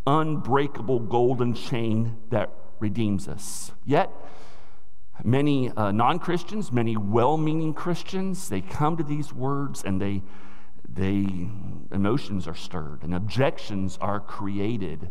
unbreakable 0.07 1.01
golden 1.01 1.53
chain 1.53 2.17
that 2.31 2.51
redeems 2.81 3.29
us. 3.29 3.73
Yet, 3.85 4.11
many 5.25 5.71
uh, 5.71 5.93
non 5.93 6.19
Christians, 6.19 6.73
many 6.73 6.97
well 6.97 7.37
meaning 7.37 7.75
Christians, 7.75 8.49
they 8.49 8.61
come 8.61 8.97
to 8.97 9.03
these 9.03 9.33
words 9.33 9.83
and 9.85 10.01
they, 10.01 10.23
they, 10.89 11.49
emotions 11.93 12.47
are 12.47 12.55
stirred 12.55 13.03
and 13.03 13.15
objections 13.15 13.99
are 14.01 14.21
created 14.21 15.11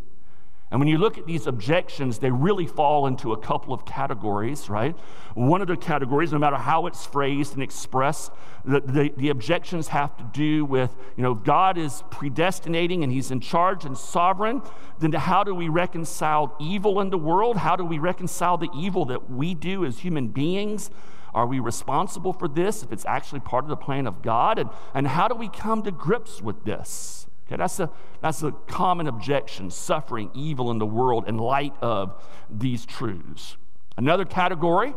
and 0.72 0.80
when 0.80 0.88
you 0.88 0.98
look 0.98 1.20
at 1.20 1.28
these 1.28 1.46
objections, 1.46 2.18
they 2.18 2.32
really 2.32 2.66
fall 2.66 3.06
into 3.06 3.34
a 3.34 3.38
couple 3.38 3.72
of 3.72 3.86
categories, 3.86 4.68
right? 4.68 4.96
One 5.36 5.62
of 5.62 5.68
the 5.68 5.78
categories, 5.78 6.32
no 6.32 6.40
matter 6.40 6.58
how 6.58 6.88
it's 6.88 7.06
phrased 7.06 7.54
and 7.54 7.62
expressed, 7.62 8.32
the, 8.66 8.82
the, 8.82 9.14
the, 9.16 9.30
objections 9.30 9.90
have 9.90 10.18
to 10.18 10.24
do 10.34 10.66
with, 10.66 10.90
you 11.16 11.24
know, 11.24 11.36
God 11.36 11.78
is 11.78 12.04
predestinating 12.10 13.04
and 13.04 13.12
He's 13.12 13.30
in 13.30 13.42
charge 13.42 13.86
and 13.86 13.96
sovereign. 13.96 14.64
Then 15.00 15.14
how 15.14 15.44
do 15.44 15.54
we 15.54 15.70
reconcile 15.70 16.56
evil 16.60 17.00
in 17.00 17.12
the 17.12 17.18
world? 17.18 17.58
How 17.58 17.76
do 17.76 17.86
we 17.86 18.00
reconcile 18.00 18.58
the 18.58 18.70
evil 18.76 19.06
that 19.06 19.30
we 19.30 19.54
do 19.54 19.86
as 19.86 20.00
human 20.00 20.30
beings? 20.30 20.90
Are 21.36 21.46
we 21.46 21.60
responsible 21.60 22.34
for 22.34 22.48
this 22.48 22.82
if 22.82 22.92
it's 22.92 23.06
actually 23.06 23.42
part 23.42 23.66
of 23.66 23.70
the 23.70 23.78
plan 23.78 24.08
of 24.08 24.24
God? 24.24 24.58
And, 24.58 24.72
and 24.96 25.08
how 25.08 25.28
do 25.28 25.36
we 25.36 25.48
come 25.48 25.84
to 25.84 25.92
grips 25.92 26.42
with 26.42 26.66
this? 26.66 27.28
Okay, 27.48 27.58
that's 27.58 27.80
a, 27.80 27.92
that's 28.22 28.42
a 28.42 28.52
common 28.52 29.08
objection, 29.08 29.70
suffering 29.70 30.32
evil 30.34 30.72
in 30.72 30.80
the 30.80 30.86
world 30.86 31.28
in 31.28 31.38
light 31.38 31.74
of 31.82 32.24
these 32.50 32.86
truths. 32.86 33.58
Another 33.98 34.26
category 34.26 34.96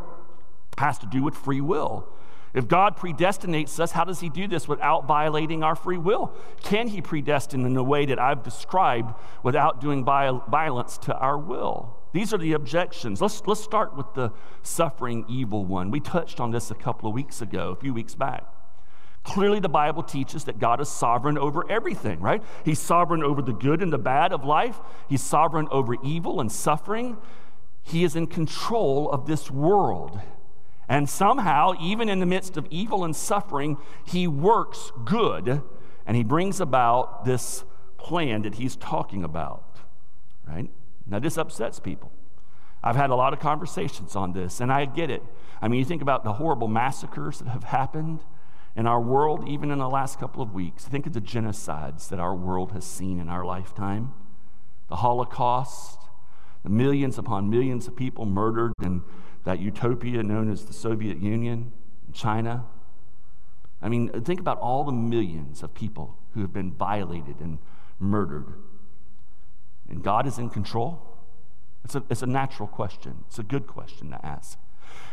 has 0.79 0.99
to 0.99 1.07
do 1.07 1.23
with 1.23 1.35
free 1.35 1.61
will. 1.61 2.09
If 2.55 2.67
God 2.67 2.97
predestinates 2.97 3.79
us, 3.79 3.93
how 3.93 4.05
does 4.05 4.21
He 4.21 4.31
do 4.31 4.49
this 4.49 4.67
without 4.67 5.07
violating 5.07 5.63
our 5.63 5.75
free 5.75 5.99
will? 5.99 6.33
Can 6.63 6.89
He 6.89 7.03
predestine 7.03 7.67
in 7.67 7.75
the 7.75 7.85
way 7.85 8.07
that 8.07 8.19
I've 8.19 8.43
described 8.43 9.15
without 9.43 9.81
doing 9.81 10.05
violence 10.05 10.97
to 10.99 11.15
our 11.17 11.37
will? 11.37 11.95
These 12.15 12.33
are 12.33 12.39
the 12.39 12.55
objections. 12.55 13.21
Let's, 13.21 13.47
let's 13.47 13.63
start 13.63 13.95
with 13.95 14.15
the 14.15 14.33
suffering 14.63 15.27
evil 15.29 15.67
one. 15.67 15.91
We 15.91 16.01
touched 16.01 16.41
on 16.41 16.51
this 16.51 16.71
a 16.71 16.75
couple 16.75 17.09
of 17.09 17.15
weeks 17.15 17.43
ago, 17.43 17.73
a 17.73 17.77
few 17.77 17.93
weeks 17.93 18.15
back. 18.15 18.45
Clearly, 19.29 19.61
the 19.61 19.69
Bible 19.69 20.03
teaches 20.03 20.45
that 20.45 20.59
God 20.59 20.81
is 20.81 20.89
sovereign 20.89 21.37
over 21.37 21.71
everything, 21.71 22.19
right? 22.19 22.43
He's 22.65 22.79
sovereign 22.79 23.23
over 23.23 23.43
the 23.43 23.53
good 23.53 23.83
and 23.83 23.93
the 23.93 23.99
bad 23.99 24.33
of 24.33 24.43
life, 24.43 24.81
He's 25.07 25.23
sovereign 25.23 25.69
over 25.71 25.97
evil 26.03 26.41
and 26.41 26.51
suffering. 26.51 27.19
He 27.83 28.05
is 28.05 28.17
in 28.17 28.27
control 28.27 29.11
of 29.11 29.27
this 29.27 29.51
world. 29.51 30.19
And 30.89 31.11
somehow, 31.11 31.75
even 31.79 32.09
in 32.09 32.21
the 32.21 32.27
midst 32.27 32.57
of 32.57 32.67
evil 32.71 33.05
and 33.05 33.15
suffering, 33.15 33.77
He 34.07 34.27
works 34.27 34.93
good 35.05 35.61
and 36.07 36.17
He 36.17 36.25
brings 36.25 36.59
about 36.59 37.27
this 37.27 37.65
plan 37.99 38.43
that 38.43 38.55
He's 38.55 38.77
talking 38.77 39.25
about, 39.25 39.77
right? 40.47 40.71
Now, 41.07 41.19
this 41.19 41.37
upsets 41.37 41.79
people. 41.79 42.11
I've 42.83 42.97
had 42.97 43.11
a 43.11 43.15
lot 43.15 43.35
of 43.35 43.41
conversations 43.41 44.17
on 44.17 44.33
this, 44.33 44.59
and 44.61 44.73
I 44.73 44.87
get 44.87 45.11
it. 45.11 45.23
I 45.61 45.69
mean, 45.69 45.81
you 45.81 45.85
think 45.85 46.01
about 46.01 46.25
the 46.25 46.33
horrible 46.33 46.69
massacres 46.69 47.41
that 47.41 47.49
have 47.49 47.65
happened 47.65 48.21
in 48.79 48.87
our 48.87 49.01
world, 49.01 49.49
even 49.49 49.73
in 49.73 49.79
the 49.79 49.89
last 49.89 50.21
couple 50.21 50.41
of 50.41 50.55
weeks. 50.55 50.85
Think 50.85 51.05
of 51.09 51.13
the 51.13 51.21
genocides 51.21 52.09
that 52.11 52.21
our 52.21 52.35
world 52.35 52.71
has 52.71 52.85
seen 52.85 53.19
in 53.19 53.29
our 53.29 53.45
lifetime 53.45 54.15
the 54.89 54.97
Holocaust, 54.97 55.99
the 56.63 56.71
millions 56.71 57.19
upon 57.19 57.51
millions 57.51 57.89
of 57.89 57.97
people 57.97 58.25
murdered 58.25 58.73
in 58.81 59.03
that 59.45 59.59
utopia 59.59 60.23
known 60.23 60.51
as 60.51 60.65
the 60.65 60.73
Soviet 60.73 61.19
Union, 61.19 61.73
China. 62.13 62.65
I 63.83 63.89
mean, 63.89 64.09
think 64.23 64.39
about 64.39 64.59
all 64.59 64.85
the 64.85 64.93
millions 64.93 65.63
of 65.65 65.75
people 65.75 66.17
who 66.35 66.41
have 66.41 66.53
been 66.53 66.71
violated 66.71 67.41
and 67.41 67.59
murdered. 67.99 68.55
And 69.89 70.05
God 70.05 70.27
is 70.27 70.39
in 70.39 70.51
control? 70.51 71.03
It's 71.85 71.97
a, 71.97 72.05
it's 72.09 72.23
a 72.23 72.27
natural 72.27 72.69
question. 72.69 73.25
It's 73.27 73.41
a 73.41 73.43
good 73.43 73.67
question 73.67 74.11
to 74.13 74.25
ask. 74.25 74.57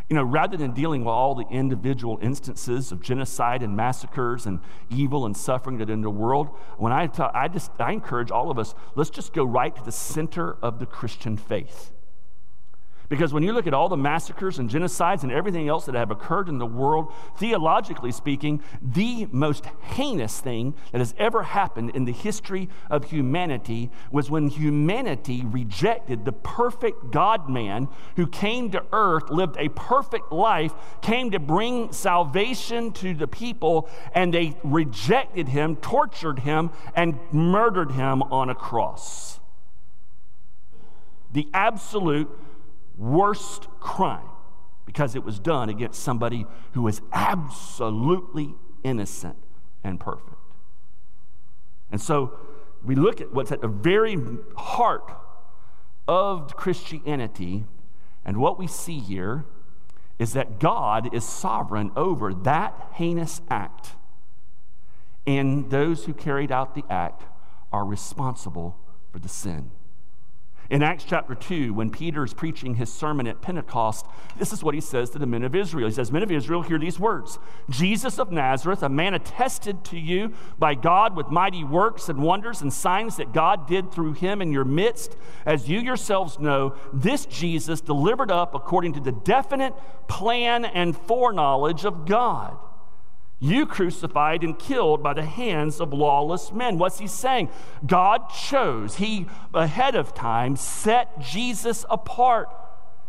You 0.10 0.16
know, 0.16 0.24
rather 0.24 0.56
than 0.56 0.72
dealing 0.72 1.02
with 1.02 1.12
all 1.12 1.34
the 1.34 1.48
individual 1.50 2.20
instances 2.22 2.92
of 2.92 3.02
genocide 3.02 3.64
and 3.64 3.76
massacres 3.76 4.46
and 4.46 4.60
evil 4.90 5.26
and 5.26 5.36
suffering 5.36 5.80
that 5.80 5.90
in 5.90 6.02
the 6.02 6.12
world, 6.12 6.50
when 6.78 6.92
I 6.92 7.08
talk, 7.08 7.32
I 7.34 7.48
just 7.48 7.72
I 7.80 7.92
encourage 7.92 8.30
all 8.30 8.52
of 8.52 8.60
us, 8.60 8.76
let's 8.94 9.10
just 9.10 9.34
go 9.34 9.44
right 9.44 9.76
to 9.76 9.84
the 9.84 9.92
center 9.92 10.58
of 10.62 10.78
the 10.78 10.86
Christian 10.86 11.38
faith. 11.38 11.95
Because 13.10 13.34
when 13.34 13.44
you 13.44 13.54
look 13.54 13.68
at 13.68 13.74
all 13.74 13.90
the 13.90 13.98
massacres 13.98 14.58
and 14.58 14.70
genocides 14.70 15.24
and 15.24 15.32
everything 15.32 15.68
else 15.68 15.86
that 15.86 15.96
have 15.96 16.12
occurred 16.12 16.50
in 16.50 16.58
the 16.58 16.66
world, 16.66 17.14
theologically 17.38 18.12
speaking, 18.12 18.62
the 18.82 19.28
most 19.32 19.66
heinous 19.82 20.40
thing 20.40 20.74
that 20.92 21.00
has 21.00 21.14
ever 21.18 21.44
happened 21.44 21.92
in 21.92 22.06
the 22.06 22.12
history 22.12 22.70
of 22.90 23.06
humanity 23.06 23.92
was 24.12 24.30
when 24.30 24.48
humanity 24.48 25.44
rejected 25.46 26.26
the 26.26 26.32
perfect 26.32 27.12
God 27.12 27.50
man 27.50 27.88
who 28.16 28.26
came 28.26 28.72
to 28.72 28.84
earth, 28.92 29.30
lived 29.30 29.56
a 29.58 29.70
perfect 29.70 30.32
life, 30.32 30.74
came 31.02 31.32
to 31.32 31.40
bring 31.40 31.92
salvation 31.92 32.92
to 32.94 33.14
the 33.14 33.28
people, 33.28 33.90
and 34.14 34.34
they 34.34 34.58
rejected 34.64 35.50
him, 35.50 35.76
tortured 35.76 36.40
him, 36.40 36.72
and 36.96 37.20
murdered 37.32 37.92
him 37.92 38.24
on 38.24 38.50
a 38.50 38.56
cross. 38.56 39.40
The 41.34 41.48
absolute 41.54 42.30
worst 42.98 43.68
crime 43.80 44.30
because 44.86 45.16
it 45.16 45.24
was 45.24 45.40
done 45.40 45.70
against 45.70 46.02
somebody 46.02 46.46
who 46.74 46.82
was 46.84 47.02
absolutely 47.12 48.56
innocent 48.84 49.38
and 49.84 50.00
perfect. 50.00 50.38
And 51.92 52.02
so 52.02 52.38
we 52.84 52.96
look 52.96 53.22
at 53.22 53.34
what's 53.34 53.52
at 53.52 53.62
the 53.62 53.68
very 53.68 54.18
heart 54.58 55.12
of 56.08 56.56
Christianity, 56.56 57.66
and 58.24 58.38
what 58.38 58.60
we 58.60 58.68
see 58.68 59.00
here 59.00 59.46
is 60.20 60.34
that 60.34 60.60
God 60.60 61.14
is 61.14 61.24
sovereign 61.26 61.92
over 61.96 62.34
that 62.34 62.90
heinous 62.94 63.42
act, 63.50 63.92
and 65.26 65.72
those 65.72 66.06
who 66.06 66.14
carried 66.14 66.52
out 66.52 66.76
the 66.76 66.84
act 66.90 67.24
are 67.72 67.84
responsible 67.84 68.78
for 69.12 69.20
the 69.20 69.30
sin. 69.30 69.72
In 70.70 70.82
Acts 70.82 71.04
chapter 71.04 71.36
2, 71.36 71.76
when 71.76 71.92
Peter 71.92 72.24
is 72.24 72.34
preaching 72.34 72.76
his 72.76 72.92
sermon 72.92 73.28
at 73.28 73.42
Pentecost, 73.42 74.06
this 74.40 74.52
is 74.52 74.64
what 74.64 74.74
he 74.74 74.82
says 74.82 75.12
to 75.12 75.20
the 75.20 75.28
men 75.28 75.44
of 75.44 75.54
Israel. 75.54 75.88
He 75.88 75.94
says, 75.94 76.12
Men 76.12 76.24
of 76.24 76.32
Israel, 76.32 76.64
hear 76.64 76.80
these 76.80 77.00
words. 77.00 77.38
Jesus 77.70 78.18
of 78.18 78.32
Nazareth, 78.32 78.82
a 78.82 78.90
man 78.90 79.14
attested 79.14 79.84
to 79.86 80.00
you 80.00 80.34
by 80.58 80.74
God 80.74 81.16
with 81.16 81.30
mighty 81.30 81.64
works 81.64 82.10
and 82.10 82.24
wonders 82.24 82.62
and 82.62 82.74
signs 82.74 83.18
that 83.18 83.32
God 83.32 83.68
did 83.68 83.92
through 83.92 84.14
him 84.14 84.42
in 84.42 84.52
your 84.52 84.66
midst, 84.66 85.16
as 85.46 85.70
you 85.70 85.80
yourselves 85.80 86.40
know, 86.40 86.76
this 86.92 87.28
Jesus 87.28 87.80
delivered 87.80 88.32
up 88.32 88.56
according 88.56 88.94
to 88.94 89.00
the 89.00 89.12
definite 89.12 89.76
plan 90.08 90.66
and 90.66 90.98
foreknowledge 90.98 91.86
of 91.86 92.08
God 92.08 92.58
you 93.46 93.66
crucified 93.66 94.44
and 94.44 94.58
killed 94.58 95.04
by 95.04 95.14
the 95.14 95.26
hands 95.26 95.80
of 95.80 95.94
lawless 95.94 96.52
men. 96.52 96.78
What's 96.78 97.00
he 97.00 97.08
saying? 97.08 97.50
God 97.86 98.30
chose, 98.30 98.96
he 98.96 99.28
ahead 99.54 99.96
of 99.96 100.14
time 100.14 100.56
set 100.56 101.20
Jesus 101.20 101.86
apart. 101.90 102.50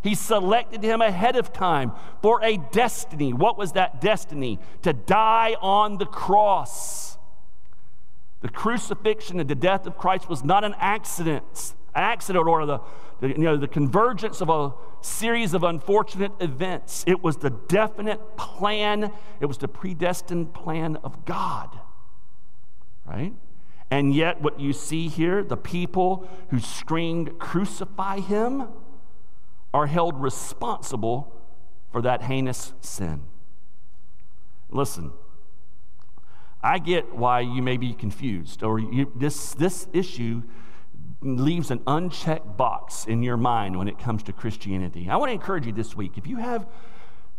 He 0.02 0.14
selected 0.14 0.84
him 0.84 1.00
ahead 1.00 1.36
of 1.36 1.52
time 1.52 1.92
for 2.22 2.42
a 2.44 2.58
destiny. 2.58 3.32
What 3.32 3.58
was 3.58 3.72
that 3.72 4.00
destiny? 4.00 4.60
To 4.82 4.92
die 4.92 5.56
on 5.60 5.98
the 5.98 6.06
cross. 6.06 7.18
The 8.42 8.48
crucifixion 8.48 9.40
and 9.40 9.50
the 9.50 9.54
death 9.54 9.86
of 9.86 9.98
Christ 9.98 10.28
was 10.28 10.44
not 10.44 10.62
an 10.62 10.74
accident, 10.78 11.74
accident 11.96 12.46
or 12.46 12.66
the, 12.66 12.80
the, 13.20 13.28
you 13.28 13.38
know, 13.38 13.56
the 13.56 13.68
convergence 13.68 14.40
of 14.40 14.48
a 14.48 14.72
series 15.00 15.54
of 15.54 15.62
unfortunate 15.62 16.32
events. 16.40 17.04
It 17.06 17.22
was 17.22 17.38
the 17.38 17.50
definite 17.50 18.36
plan, 18.36 19.12
it 19.40 19.46
was 19.46 19.58
the 19.58 19.68
predestined 19.68 20.54
plan 20.54 20.96
of 20.96 21.24
God. 21.24 21.78
Right? 23.06 23.32
And 23.90 24.14
yet, 24.14 24.40
what 24.40 24.58
you 24.58 24.72
see 24.72 25.08
here, 25.08 25.44
the 25.44 25.56
people 25.56 26.28
who 26.50 26.58
screamed, 26.58 27.38
Crucify 27.38 28.20
him, 28.20 28.68
are 29.72 29.86
held 29.86 30.20
responsible 30.20 31.32
for 31.92 32.02
that 32.02 32.22
heinous 32.22 32.72
sin. 32.80 33.22
Listen, 34.70 35.12
I 36.62 36.78
get 36.78 37.14
why 37.14 37.40
you 37.40 37.62
may 37.62 37.76
be 37.76 37.92
confused, 37.92 38.64
or 38.64 38.80
you, 38.80 39.12
this, 39.14 39.54
this 39.54 39.86
issue 39.92 40.42
leaves 41.22 41.70
an 41.70 41.82
unchecked 41.86 42.56
box 42.56 43.06
in 43.06 43.22
your 43.22 43.36
mind 43.36 43.78
when 43.78 43.88
it 43.88 43.98
comes 43.98 44.22
to 44.24 44.32
Christianity. 44.32 45.08
I 45.10 45.16
want 45.16 45.30
to 45.30 45.34
encourage 45.34 45.66
you 45.66 45.72
this 45.72 45.96
week 45.96 46.12
if 46.16 46.26
you 46.26 46.36
have 46.36 46.66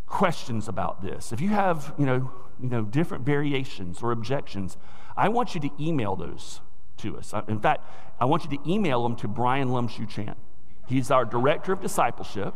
questions 0.07 0.67
about 0.67 1.01
this, 1.01 1.31
if 1.31 1.41
you 1.41 1.49
have 1.49 1.93
you 1.97 2.05
know, 2.05 2.31
you 2.61 2.69
know, 2.69 2.83
different 2.83 3.25
variations 3.25 4.01
or 4.01 4.11
objections, 4.11 4.77
I 5.15 5.29
want 5.29 5.53
you 5.53 5.61
to 5.61 5.69
email 5.79 6.15
those 6.15 6.61
to 6.97 7.17
us. 7.17 7.33
Uh, 7.33 7.43
in 7.47 7.59
fact, 7.59 7.81
I 8.19 8.25
want 8.25 8.43
you 8.43 8.57
to 8.57 8.69
email 8.69 9.03
them 9.03 9.15
to 9.17 9.27
Brian 9.27 9.69
Lumshu 9.69 10.09
Chan. 10.09 10.35
He's 10.87 11.11
our 11.11 11.25
director 11.25 11.73
of 11.73 11.81
discipleship. 11.81 12.53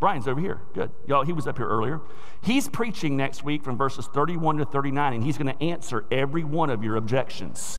Brian's 0.00 0.28
over 0.28 0.40
here. 0.40 0.60
Good. 0.74 0.90
Y'all, 1.06 1.24
he 1.24 1.32
was 1.32 1.46
up 1.46 1.56
here 1.56 1.68
earlier. 1.68 2.00
He's 2.42 2.68
preaching 2.68 3.16
next 3.16 3.44
week 3.44 3.62
from 3.62 3.78
verses 3.78 4.06
31 4.12 4.58
to 4.58 4.64
39, 4.64 5.14
and 5.14 5.24
he's 5.24 5.38
going 5.38 5.54
to 5.54 5.62
answer 5.62 6.04
every 6.10 6.44
one 6.44 6.70
of 6.70 6.84
your 6.84 6.96
objections. 6.96 7.76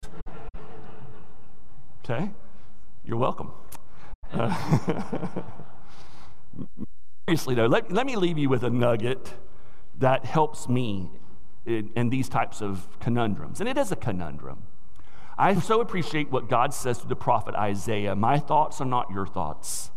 Okay? 2.03 2.31
You're 3.07 3.15
welcome. 3.15 3.51
Uh, 4.33 4.53
seriously, 7.29 7.55
though, 7.55 7.67
let, 7.67 7.89
let 7.89 8.05
me 8.05 8.17
leave 8.17 8.37
you 8.37 8.49
with 8.49 8.63
a 8.65 8.69
nugget 8.69 9.33
that 9.97 10.25
helps 10.25 10.67
me 10.67 11.09
in, 11.65 11.89
in 11.95 12.09
these 12.09 12.27
types 12.27 12.61
of 12.61 12.85
conundrums. 12.99 13.61
And 13.61 13.69
it 13.69 13.77
is 13.77 13.93
a 13.93 13.95
conundrum. 13.95 14.63
I 15.37 15.57
so 15.57 15.79
appreciate 15.79 16.31
what 16.31 16.49
God 16.49 16.73
says 16.73 16.97
to 16.97 17.07
the 17.07 17.15
prophet 17.15 17.55
Isaiah 17.55 18.13
My 18.13 18.39
thoughts 18.39 18.81
are 18.81 18.85
not 18.85 19.09
your 19.09 19.25
thoughts. 19.25 19.89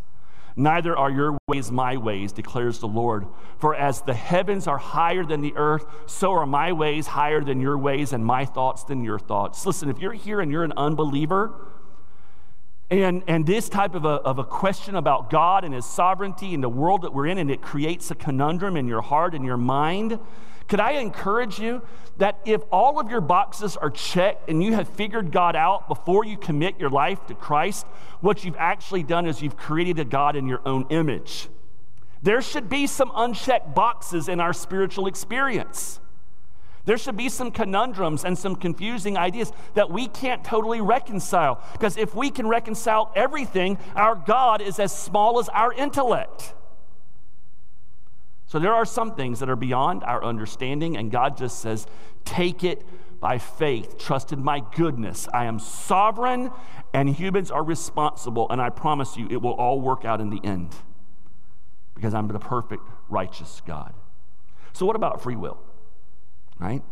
Neither 0.54 0.96
are 0.96 1.10
your 1.10 1.36
ways 1.48 1.72
my 1.72 1.96
ways, 1.96 2.30
declares 2.30 2.78
the 2.78 2.86
Lord. 2.86 3.26
For 3.58 3.74
as 3.74 4.02
the 4.02 4.14
heavens 4.14 4.68
are 4.68 4.78
higher 4.78 5.24
than 5.24 5.40
the 5.40 5.54
earth, 5.56 5.84
so 6.06 6.30
are 6.30 6.46
my 6.46 6.70
ways 6.70 7.08
higher 7.08 7.40
than 7.40 7.60
your 7.60 7.76
ways, 7.76 8.12
and 8.12 8.24
my 8.24 8.44
thoughts 8.44 8.84
than 8.84 9.02
your 9.02 9.18
thoughts. 9.18 9.66
Listen, 9.66 9.90
if 9.90 9.98
you're 9.98 10.12
here 10.12 10.40
and 10.40 10.52
you're 10.52 10.62
an 10.62 10.74
unbeliever, 10.76 11.54
and, 12.90 13.22
and 13.28 13.46
this 13.46 13.68
type 13.68 13.94
of 13.94 14.04
a, 14.04 14.08
of 14.08 14.38
a 14.38 14.44
question 14.44 14.96
about 14.96 15.30
God 15.30 15.64
and 15.64 15.72
His 15.72 15.86
sovereignty 15.86 16.54
and 16.54 16.62
the 16.62 16.68
world 16.68 17.02
that 17.02 17.14
we're 17.14 17.26
in, 17.26 17.38
and 17.38 17.50
it 17.50 17.62
creates 17.62 18.10
a 18.10 18.14
conundrum 18.14 18.76
in 18.76 18.88
your 18.88 19.00
heart 19.00 19.34
and 19.34 19.44
your 19.44 19.56
mind, 19.56 20.18
could 20.66 20.80
I 20.80 20.92
encourage 20.92 21.58
you 21.58 21.82
that 22.18 22.38
if 22.44 22.62
all 22.70 23.00
of 23.00 23.10
your 23.10 23.20
boxes 23.20 23.76
are 23.76 23.90
checked 23.90 24.48
and 24.48 24.62
you 24.62 24.74
have 24.74 24.88
figured 24.88 25.32
God 25.32 25.56
out 25.56 25.88
before 25.88 26.24
you 26.24 26.36
commit 26.36 26.78
your 26.78 26.90
life 26.90 27.26
to 27.26 27.34
Christ, 27.34 27.86
what 28.20 28.44
you've 28.44 28.56
actually 28.56 29.02
done 29.02 29.26
is 29.26 29.42
you've 29.42 29.56
created 29.56 29.98
a 29.98 30.04
God 30.04 30.36
in 30.36 30.46
your 30.46 30.60
own 30.66 30.86
image. 30.90 31.48
There 32.22 32.42
should 32.42 32.68
be 32.68 32.86
some 32.86 33.10
unchecked 33.14 33.74
boxes 33.74 34.28
in 34.28 34.40
our 34.40 34.52
spiritual 34.52 35.06
experience. 35.06 36.00
There 36.84 36.96
should 36.96 37.16
be 37.16 37.28
some 37.28 37.50
conundrums 37.50 38.24
and 38.24 38.38
some 38.38 38.56
confusing 38.56 39.16
ideas 39.16 39.52
that 39.74 39.90
we 39.90 40.08
can't 40.08 40.42
totally 40.42 40.80
reconcile. 40.80 41.62
Because 41.72 41.96
if 41.96 42.14
we 42.14 42.30
can 42.30 42.48
reconcile 42.48 43.12
everything, 43.14 43.78
our 43.94 44.14
God 44.14 44.62
is 44.62 44.78
as 44.78 44.96
small 44.96 45.38
as 45.38 45.48
our 45.50 45.72
intellect. 45.72 46.54
So 48.46 48.58
there 48.58 48.74
are 48.74 48.84
some 48.84 49.14
things 49.14 49.38
that 49.40 49.48
are 49.48 49.56
beyond 49.56 50.02
our 50.02 50.24
understanding, 50.24 50.96
and 50.96 51.10
God 51.10 51.36
just 51.36 51.60
says, 51.60 51.86
Take 52.24 52.64
it 52.64 52.84
by 53.20 53.38
faith. 53.38 53.96
Trust 53.98 54.32
in 54.32 54.42
my 54.42 54.64
goodness. 54.74 55.28
I 55.32 55.44
am 55.44 55.58
sovereign, 55.58 56.50
and 56.92 57.08
humans 57.08 57.50
are 57.50 57.62
responsible, 57.62 58.48
and 58.50 58.60
I 58.60 58.70
promise 58.70 59.16
you 59.16 59.28
it 59.30 59.40
will 59.40 59.52
all 59.52 59.80
work 59.80 60.04
out 60.04 60.20
in 60.20 60.30
the 60.30 60.40
end 60.42 60.74
because 61.94 62.14
I'm 62.14 62.26
the 62.26 62.38
perfect, 62.38 62.82
righteous 63.08 63.62
God. 63.66 63.94
So, 64.72 64.86
what 64.86 64.96
about 64.96 65.22
free 65.22 65.36
will? 65.36 65.58
Right? 66.60 66.82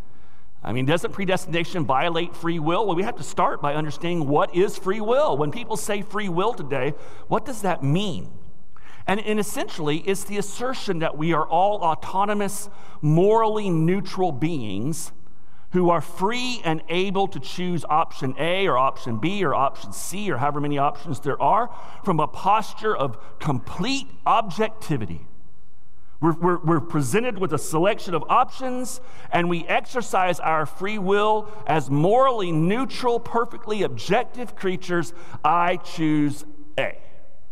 I 0.63 0.73
mean, 0.73 0.87
doesn't 0.87 1.13
predestination 1.13 1.85
violate 1.85 2.35
free 2.35 2.59
will? 2.59 2.87
Well, 2.87 2.97
we 2.97 3.05
have 3.05 3.17
to 3.17 3.23
start 3.23 3.63
by 3.63 3.75
understanding 3.75 4.27
what 4.27 4.55
is 4.55 4.77
free 4.77 5.01
will. 5.01 5.37
When 5.37 5.53
people 5.53 5.77
say 5.77 6.03
free 6.03 6.29
will 6.29 6.53
today, 6.53 6.95
what 7.29 7.45
does 7.45 7.63
that 7.63 7.83
mean? 7.83 8.33
And, 9.07 9.21
and 9.21 9.39
essentially, 9.39 9.99
it's 9.99 10.25
the 10.25 10.37
assertion 10.37 10.99
that 10.99 11.17
we 11.17 11.33
are 11.33 11.47
all 11.47 11.81
autonomous, 11.81 12.69
morally 13.01 13.71
neutral 13.71 14.33
beings 14.33 15.13
who 15.73 15.91
are 15.91 16.01
free 16.01 16.61
and 16.65 16.83
able 16.89 17.29
to 17.29 17.39
choose 17.39 17.85
option 17.89 18.35
A 18.39 18.67
or 18.67 18.77
option 18.77 19.19
B 19.19 19.45
or 19.45 19.55
option 19.55 19.93
C 19.93 20.31
or 20.31 20.39
however 20.39 20.61
many 20.61 20.79
options 20.79 21.21
there 21.21 21.41
are 21.41 21.71
from 22.05 22.21
a 22.21 22.27
posture 22.27 22.97
of 22.97 23.19
complete 23.39 24.09
objectivity. 24.27 25.27
We're, 26.21 26.33
we're, 26.33 26.59
we're, 26.59 26.81
presented 26.81 27.39
with 27.39 27.53
a 27.53 27.59
selection 27.59 28.13
of 28.13 28.25
options, 28.29 29.01
and 29.31 29.49
we 29.49 29.65
exercise 29.67 30.41
our 30.41 30.67
free 30.67 30.99
will 30.99 31.49
as 31.67 31.91
morally 31.91 32.51
neutral, 32.51 33.21
perfectly 33.21 33.85
objective 33.85 34.57
creatures. 34.57 35.13
I 35.45 35.77
choose 35.77 36.45
A, 36.77 36.99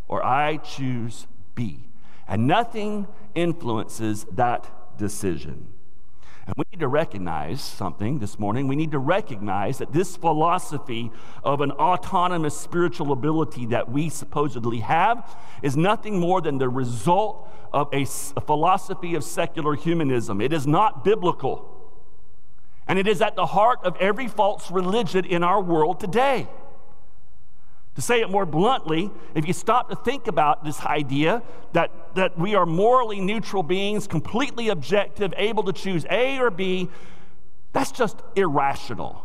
or 0.08 0.24
I 0.24 0.56
choose 0.56 1.28
B. 1.54 1.88
And 2.26 2.48
nothing 2.48 3.06
influences 3.36 4.26
that 4.32 4.98
decision. 4.98 5.68
And 6.46 6.54
we 6.56 6.64
need 6.70 6.80
to 6.80 6.88
recognize 6.88 7.60
something 7.60 8.20
this 8.20 8.38
morning. 8.38 8.68
We 8.68 8.76
need 8.76 8.92
to 8.92 9.00
recognize 9.00 9.78
that 9.78 9.92
this 9.92 10.16
philosophy 10.16 11.10
of 11.42 11.60
an 11.60 11.72
autonomous 11.72 12.56
spiritual 12.58 13.10
ability 13.10 13.66
that 13.66 13.90
we 13.90 14.08
supposedly 14.08 14.78
have 14.78 15.36
is 15.62 15.76
nothing 15.76 16.20
more 16.20 16.40
than 16.40 16.58
the 16.58 16.68
result 16.68 17.50
of 17.72 17.88
a, 17.92 18.02
a 18.36 18.40
philosophy 18.40 19.16
of 19.16 19.24
secular 19.24 19.74
humanism. 19.74 20.40
It 20.40 20.52
is 20.52 20.68
not 20.68 21.04
biblical. 21.04 21.72
And 22.86 22.96
it 22.96 23.08
is 23.08 23.20
at 23.20 23.34
the 23.34 23.46
heart 23.46 23.80
of 23.82 23.96
every 23.96 24.28
false 24.28 24.70
religion 24.70 25.24
in 25.24 25.42
our 25.42 25.60
world 25.60 25.98
today. 25.98 26.46
To 27.96 28.02
say 28.02 28.20
it 28.20 28.30
more 28.30 28.44
bluntly, 28.44 29.10
if 29.34 29.46
you 29.46 29.54
stop 29.54 29.88
to 29.88 29.96
think 29.96 30.28
about 30.28 30.64
this 30.64 30.80
idea 30.82 31.42
that, 31.72 32.14
that 32.14 32.38
we 32.38 32.54
are 32.54 32.66
morally 32.66 33.20
neutral 33.20 33.62
beings, 33.62 34.06
completely 34.06 34.68
objective, 34.68 35.32
able 35.36 35.62
to 35.64 35.72
choose 35.72 36.04
A 36.10 36.38
or 36.38 36.50
B, 36.50 36.90
that's 37.72 37.90
just 37.90 38.20
irrational. 38.34 39.24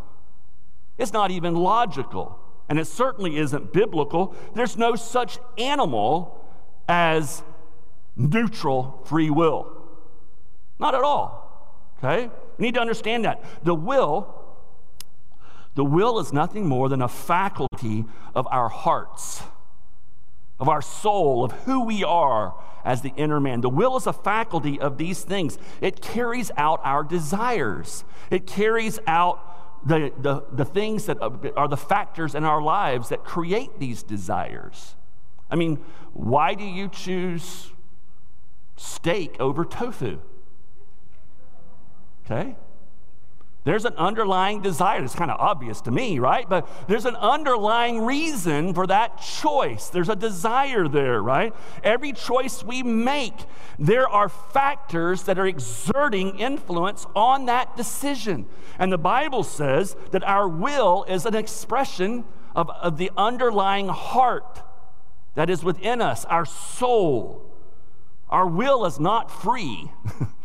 It's 0.97 1.11
not 1.11 1.31
even 1.31 1.55
logical, 1.55 2.39
and 2.69 2.79
it 2.79 2.87
certainly 2.87 3.37
isn't 3.37 3.73
biblical. 3.73 4.35
There's 4.55 4.77
no 4.77 4.95
such 4.95 5.37
animal 5.57 6.41
as 6.87 7.43
neutral 8.15 9.01
free 9.05 9.29
will. 9.29 9.69
Not 10.79 10.95
at 10.95 11.01
all. 11.01 11.93
Okay? 11.97 12.29
We 12.57 12.67
need 12.67 12.75
to 12.75 12.81
understand 12.81 13.25
that. 13.25 13.43
The 13.63 13.75
will 13.75 14.40
the 15.75 15.85
will 15.85 16.19
is 16.19 16.33
nothing 16.33 16.67
more 16.67 16.89
than 16.89 17.01
a 17.01 17.07
faculty 17.07 18.05
of 18.35 18.47
our 18.51 18.69
hearts, 18.69 19.43
of 20.59 20.67
our 20.67 20.81
soul, 20.81 21.43
of 21.43 21.51
who 21.63 21.85
we 21.85 22.03
are 22.03 22.55
as 22.83 23.01
the 23.01 23.13
inner 23.15 23.39
man. 23.39 23.61
The 23.61 23.69
will 23.69 23.95
is 23.95 24.07
a 24.07 24.13
faculty 24.13 24.79
of 24.79 24.97
these 24.97 25.23
things. 25.23 25.57
It 25.79 26.01
carries 26.01 26.51
out 26.57 26.81
our 26.83 27.03
desires, 27.03 28.03
it 28.29 28.45
carries 28.45 28.99
out 29.07 29.47
the, 29.85 30.11
the, 30.19 30.43
the 30.51 30.65
things 30.65 31.05
that 31.07 31.17
are 31.57 31.67
the 31.67 31.77
factors 31.77 32.35
in 32.35 32.43
our 32.43 32.61
lives 32.61 33.09
that 33.09 33.23
create 33.23 33.79
these 33.79 34.03
desires. 34.03 34.95
I 35.49 35.55
mean, 35.55 35.77
why 36.13 36.53
do 36.53 36.63
you 36.63 36.87
choose 36.87 37.71
steak 38.77 39.37
over 39.39 39.65
tofu? 39.65 40.19
Okay? 42.25 42.55
There's 43.63 43.85
an 43.85 43.93
underlying 43.95 44.61
desire. 44.61 45.03
It's 45.03 45.13
kind 45.13 45.29
of 45.29 45.39
obvious 45.39 45.81
to 45.81 45.91
me, 45.91 46.17
right? 46.17 46.49
But 46.49 46.67
there's 46.87 47.05
an 47.05 47.15
underlying 47.15 48.03
reason 48.03 48.73
for 48.73 48.87
that 48.87 49.21
choice. 49.21 49.89
There's 49.89 50.09
a 50.09 50.15
desire 50.15 50.87
there, 50.87 51.21
right? 51.21 51.53
Every 51.83 52.11
choice 52.11 52.63
we 52.63 52.81
make, 52.81 53.35
there 53.77 54.07
are 54.07 54.29
factors 54.29 55.23
that 55.23 55.37
are 55.37 55.45
exerting 55.45 56.39
influence 56.39 57.05
on 57.15 57.45
that 57.45 57.77
decision. 57.77 58.47
And 58.79 58.91
the 58.91 58.97
Bible 58.97 59.43
says 59.43 59.95
that 60.09 60.23
our 60.23 60.47
will 60.47 61.05
is 61.07 61.27
an 61.27 61.35
expression 61.35 62.25
of, 62.55 62.67
of 62.71 62.97
the 62.97 63.11
underlying 63.15 63.89
heart 63.89 64.63
that 65.35 65.51
is 65.51 65.63
within 65.63 66.01
us, 66.01 66.25
our 66.25 66.45
soul. 66.45 67.45
Our 68.27 68.47
will 68.47 68.85
is 68.85 68.99
not 68.99 69.29
free. 69.29 69.91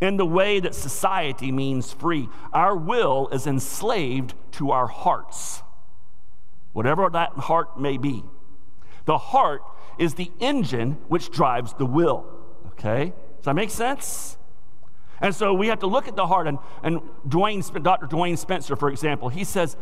in 0.00 0.16
the 0.16 0.26
way 0.26 0.60
that 0.60 0.74
society 0.74 1.50
means 1.50 1.92
free. 1.92 2.28
Our 2.52 2.76
will 2.76 3.28
is 3.28 3.46
enslaved 3.46 4.34
to 4.52 4.70
our 4.70 4.86
hearts, 4.86 5.62
whatever 6.72 7.08
that 7.10 7.32
heart 7.32 7.80
may 7.80 7.96
be. 7.96 8.22
The 9.06 9.18
heart 9.18 9.62
is 9.98 10.14
the 10.14 10.30
engine 10.40 10.98
which 11.08 11.30
drives 11.30 11.72
the 11.74 11.86
will. 11.86 12.26
Okay? 12.68 13.12
Does 13.36 13.44
that 13.44 13.54
make 13.54 13.70
sense? 13.70 14.36
And 15.20 15.34
so 15.34 15.54
we 15.54 15.68
have 15.68 15.78
to 15.78 15.86
look 15.86 16.08
at 16.08 16.16
the 16.16 16.26
heart. 16.26 16.46
And, 16.46 16.58
and 16.82 17.00
Duane, 17.26 17.62
Dr. 17.82 18.06
Duane 18.06 18.36
Spencer, 18.36 18.76
for 18.76 18.90
example, 18.90 19.30
he 19.30 19.44
says, 19.44 19.76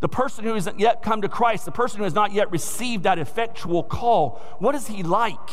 the 0.00 0.08
person 0.08 0.44
who 0.44 0.54
hasn't 0.54 0.78
yet 0.78 1.02
come 1.02 1.22
to 1.22 1.28
Christ, 1.28 1.64
the 1.64 1.72
person 1.72 1.98
who 1.98 2.04
has 2.04 2.14
not 2.14 2.32
yet 2.32 2.52
received 2.52 3.02
that 3.02 3.18
effectual 3.18 3.82
call, 3.82 4.40
what 4.60 4.76
is 4.76 4.86
he 4.86 5.02
like? 5.02 5.50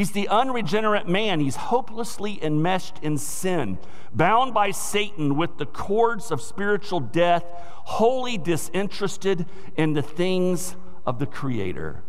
He's 0.00 0.12
the 0.12 0.28
unregenerate 0.28 1.06
man. 1.06 1.40
He's 1.40 1.56
hopelessly 1.56 2.42
enmeshed 2.42 2.94
in 3.02 3.18
sin, 3.18 3.76
bound 4.14 4.54
by 4.54 4.70
Satan 4.70 5.36
with 5.36 5.58
the 5.58 5.66
cords 5.66 6.30
of 6.30 6.40
spiritual 6.40 7.00
death, 7.00 7.44
wholly 7.84 8.38
disinterested 8.38 9.44
in 9.76 9.92
the 9.92 10.00
things 10.00 10.74
of 11.04 11.18
the 11.18 11.26
Creator. 11.26 12.02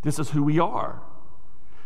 This 0.00 0.18
is 0.18 0.30
who 0.30 0.42
we 0.42 0.58
are. 0.58 1.02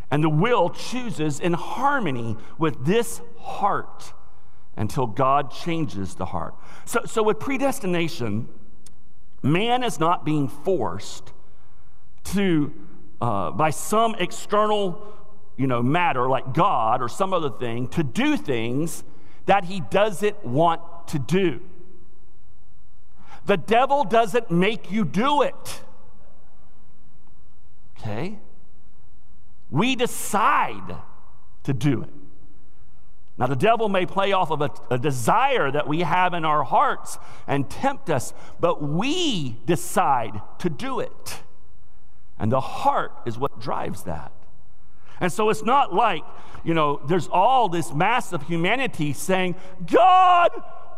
And 0.09 0.23
the 0.23 0.29
will 0.29 0.71
chooses 0.71 1.41
in 1.41 1.55
harmony 1.55 2.37
with 2.57 2.87
this 2.87 3.23
heart 3.41 4.13
until 4.77 5.09
God 5.09 5.51
changes 5.51 6.15
the 6.15 6.27
heart. 6.27 6.55
So, 6.85 7.01
so 7.07 7.25
with 7.25 7.41
predestination, 7.41 8.49
man 9.43 9.83
is 9.83 9.99
not 9.99 10.25
being 10.25 10.47
forced 10.47 11.33
to 12.23 12.73
uh, 13.23 13.53
by 13.53 13.71
some 13.71 14.17
external 14.19 15.01
you 15.57 15.69
know, 15.69 15.81
matter 15.81 16.29
like 16.29 16.53
God 16.53 17.01
or 17.01 17.09
some 17.09 17.33
other 17.33 17.51
thing 17.51 17.87
to 17.91 18.03
do 18.03 18.37
things 18.37 19.05
that 19.47 19.65
he 19.67 19.81
doesn't 19.81 20.45
want 20.45 20.81
to 21.07 21.21
do. 21.21 21.61
The 23.47 23.57
devil 23.57 24.03
doesn't 24.03 24.51
make 24.51 24.91
you 24.91 25.05
do 25.05 25.43
it. 25.43 25.83
Okay? 27.97 28.41
We 29.71 29.95
decide 29.95 30.97
to 31.63 31.73
do 31.73 32.03
it. 32.03 32.11
Now, 33.39 33.47
the 33.47 33.57
devil 33.57 33.89
may 33.89 34.05
play 34.05 34.33
off 34.33 34.51
of 34.51 34.63
a, 34.63 34.71
a, 34.91 34.99
desire 34.99 35.71
that 35.71 35.87
we 35.87 36.01
have 36.01 36.35
in 36.35 36.45
our 36.45 36.65
hearts 36.65 37.19
and 37.47 37.71
tempt 37.71 38.11
us, 38.11 38.35
but 38.59 38.83
we 38.83 39.59
decide 39.65 40.43
to 40.59 40.69
do 40.69 40.99
it. 40.99 41.43
And 42.43 42.51
the 42.51 42.61
heart 42.61 43.13
is 43.25 43.39
what 43.39 43.61
drives 43.61 44.03
that. 44.03 44.33
And 45.21 45.33
so 45.33 45.49
it's 45.49 45.63
not 45.63 45.95
like, 45.95 46.25
you 46.65 46.75
know, 46.75 47.01
there's 47.07 47.29
all 47.29 47.69
this 47.69 47.95
mass 47.95 48.33
of 48.33 48.43
humanity 48.43 49.13
saying, 49.13 49.55
God, 49.87 50.51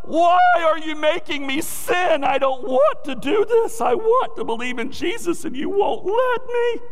why 0.04 0.38
are 0.62 0.78
you 0.78 0.96
making 0.96 1.46
me 1.46 1.60
sin? 1.60 2.24
I 2.24 2.38
don't 2.38 2.64
want 2.64 3.04
to 3.04 3.14
do 3.14 3.44
this. 3.44 3.82
I 3.82 3.92
want 3.92 4.36
to 4.36 4.44
believe 4.44 4.78
in 4.78 4.90
Jesus 4.90 5.44
and 5.44 5.54
you 5.54 5.68
won't 5.68 6.06
let 6.06 6.46
me. 6.46 6.86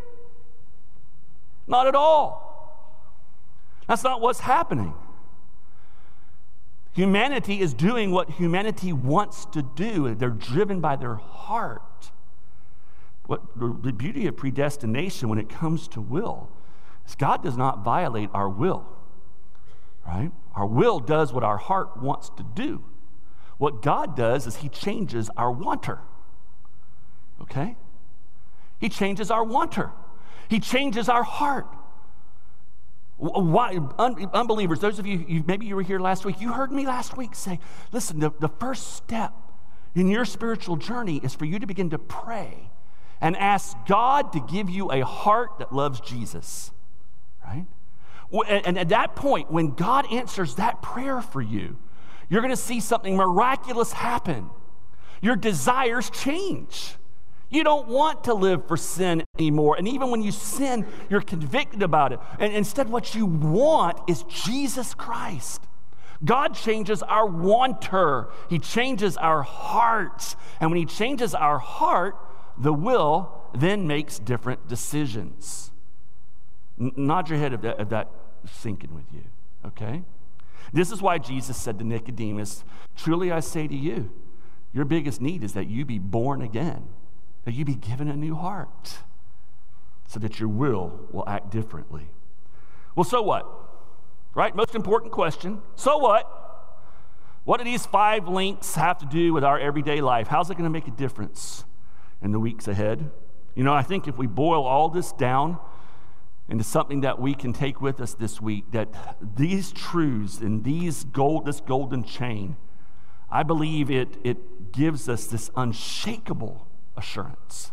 Not 1.66 1.86
at 1.86 1.94
all. 1.94 2.92
That's 3.88 4.04
not 4.04 4.20
what's 4.20 4.40
happening. 4.40 4.92
Humanity 6.92 7.62
is 7.62 7.72
doing 7.72 8.10
what 8.10 8.28
humanity 8.28 8.92
wants 8.92 9.46
to 9.46 9.62
do. 9.62 10.14
They're 10.14 10.28
driven 10.28 10.80
by 10.80 10.96
their 10.96 11.14
heart. 11.14 11.80
What 13.26 13.42
the 13.56 13.92
beauty 13.92 14.26
of 14.26 14.36
predestination 14.36 15.28
when 15.28 15.38
it 15.38 15.48
comes 15.48 15.86
to 15.88 16.00
will 16.00 16.50
is 17.06 17.14
God 17.14 17.42
does 17.42 17.56
not 17.56 17.84
violate 17.84 18.30
our 18.32 18.48
will. 18.48 18.86
Right? 20.06 20.30
Our 20.54 20.66
will 20.66 21.00
does 21.00 21.32
what 21.32 21.44
our 21.44 21.58
heart 21.58 21.96
wants 21.96 22.30
to 22.36 22.42
do. 22.42 22.84
What 23.58 23.82
God 23.82 24.16
does 24.16 24.46
is 24.46 24.56
He 24.56 24.68
changes 24.68 25.30
our 25.36 25.50
wanter. 25.50 26.00
Okay? 27.40 27.76
He 28.80 28.88
changes 28.88 29.30
our 29.30 29.44
wanter. 29.44 29.90
He 30.48 30.58
changes 30.58 31.08
our 31.08 31.22
heart. 31.22 31.66
Why, 33.18 33.78
un, 33.98 34.28
unbelievers, 34.34 34.80
those 34.80 34.98
of 34.98 35.06
you, 35.06 35.24
you, 35.28 35.44
maybe 35.46 35.64
you 35.66 35.76
were 35.76 35.82
here 35.82 36.00
last 36.00 36.24
week, 36.24 36.40
you 36.40 36.52
heard 36.52 36.72
me 36.72 36.86
last 36.86 37.16
week 37.16 37.36
say, 37.36 37.60
listen, 37.92 38.18
the, 38.18 38.32
the 38.40 38.48
first 38.48 38.94
step 38.94 39.32
in 39.94 40.08
your 40.08 40.24
spiritual 40.24 40.76
journey 40.76 41.20
is 41.22 41.32
for 41.32 41.44
you 41.44 41.60
to 41.60 41.66
begin 41.66 41.90
to 41.90 41.98
pray 41.98 42.70
and 43.22 43.36
ask 43.36 43.76
God 43.86 44.32
to 44.32 44.40
give 44.40 44.68
you 44.68 44.90
a 44.90 45.00
heart 45.00 45.60
that 45.60 45.72
loves 45.72 46.00
Jesus, 46.00 46.72
right? 47.46 47.66
And 48.48 48.76
at 48.76 48.88
that 48.88 49.14
point, 49.14 49.50
when 49.50 49.70
God 49.70 50.12
answers 50.12 50.56
that 50.56 50.82
prayer 50.82 51.22
for 51.22 51.40
you, 51.40 51.78
you're 52.28 52.40
going 52.40 52.50
to 52.50 52.56
see 52.56 52.80
something 52.80 53.16
miraculous 53.16 53.92
happen. 53.92 54.50
Your 55.20 55.36
desires 55.36 56.10
change. 56.10 56.96
You 57.48 57.62
don't 57.62 57.86
want 57.86 58.24
to 58.24 58.34
live 58.34 58.66
for 58.66 58.76
sin 58.76 59.22
anymore. 59.38 59.76
And 59.76 59.86
even 59.86 60.10
when 60.10 60.22
you 60.22 60.32
sin, 60.32 60.86
you're 61.08 61.20
convicted 61.20 61.82
about 61.82 62.12
it. 62.12 62.18
And 62.40 62.52
instead, 62.52 62.88
what 62.88 63.14
you 63.14 63.26
want 63.26 64.00
is 64.08 64.24
Jesus 64.24 64.94
Christ. 64.94 65.62
God 66.24 66.54
changes 66.54 67.02
our 67.02 67.26
wanter, 67.26 68.30
He 68.48 68.58
changes 68.58 69.16
our 69.16 69.42
hearts. 69.42 70.34
And 70.60 70.70
when 70.70 70.78
He 70.78 70.86
changes 70.86 71.34
our 71.34 71.58
heart, 71.58 72.16
the 72.58 72.72
will 72.72 73.32
then 73.54 73.86
makes 73.86 74.18
different 74.18 74.68
decisions. 74.68 75.70
N- 76.80 76.92
nod 76.96 77.28
your 77.28 77.38
head 77.38 77.52
if 77.52 77.60
that, 77.62 77.80
if 77.80 77.88
that 77.90 78.10
sinking 78.46 78.94
with 78.94 79.04
you, 79.12 79.24
okay? 79.66 80.02
This 80.72 80.90
is 80.90 81.02
why 81.02 81.18
Jesus 81.18 81.56
said 81.56 81.78
to 81.78 81.84
Nicodemus, 81.84 82.64
Truly 82.96 83.30
I 83.30 83.40
say 83.40 83.66
to 83.66 83.76
you, 83.76 84.10
your 84.72 84.84
biggest 84.84 85.20
need 85.20 85.44
is 85.44 85.52
that 85.52 85.66
you 85.66 85.84
be 85.84 85.98
born 85.98 86.40
again, 86.40 86.88
that 87.44 87.52
you 87.52 87.64
be 87.64 87.74
given 87.74 88.08
a 88.08 88.16
new 88.16 88.34
heart, 88.34 88.98
so 90.06 90.18
that 90.20 90.40
your 90.40 90.48
will 90.48 91.00
will 91.10 91.28
act 91.28 91.50
differently. 91.50 92.08
Well, 92.94 93.04
so 93.04 93.22
what? 93.22 93.46
Right? 94.34 94.54
Most 94.54 94.74
important 94.74 95.12
question. 95.12 95.60
So 95.76 95.98
what? 95.98 96.26
What 97.44 97.58
do 97.58 97.64
these 97.64 97.86
five 97.86 98.28
links 98.28 98.74
have 98.76 98.98
to 98.98 99.06
do 99.06 99.32
with 99.32 99.44
our 99.44 99.58
everyday 99.58 100.00
life? 100.00 100.28
How's 100.28 100.50
it 100.50 100.54
going 100.54 100.64
to 100.64 100.70
make 100.70 100.86
a 100.86 100.92
difference? 100.92 101.64
In 102.22 102.32
the 102.32 102.40
weeks 102.40 102.68
ahead. 102.68 103.10
You 103.54 103.64
know, 103.64 103.74
I 103.74 103.82
think 103.82 104.08
if 104.08 104.16
we 104.16 104.26
boil 104.26 104.64
all 104.64 104.88
this 104.88 105.12
down 105.12 105.58
into 106.48 106.64
something 106.64 107.02
that 107.02 107.20
we 107.20 107.34
can 107.34 107.52
take 107.52 107.80
with 107.80 108.00
us 108.00 108.14
this 108.14 108.40
week, 108.40 108.70
that 108.72 108.88
these 109.36 109.72
truths 109.72 110.38
and 110.38 110.64
these 110.64 111.04
gold, 111.04 111.46
this 111.46 111.60
golden 111.60 112.04
chain, 112.04 112.56
I 113.30 113.42
believe 113.42 113.90
it, 113.90 114.08
it 114.24 114.72
gives 114.72 115.08
us 115.08 115.26
this 115.26 115.50
unshakable 115.56 116.66
assurance 116.96 117.72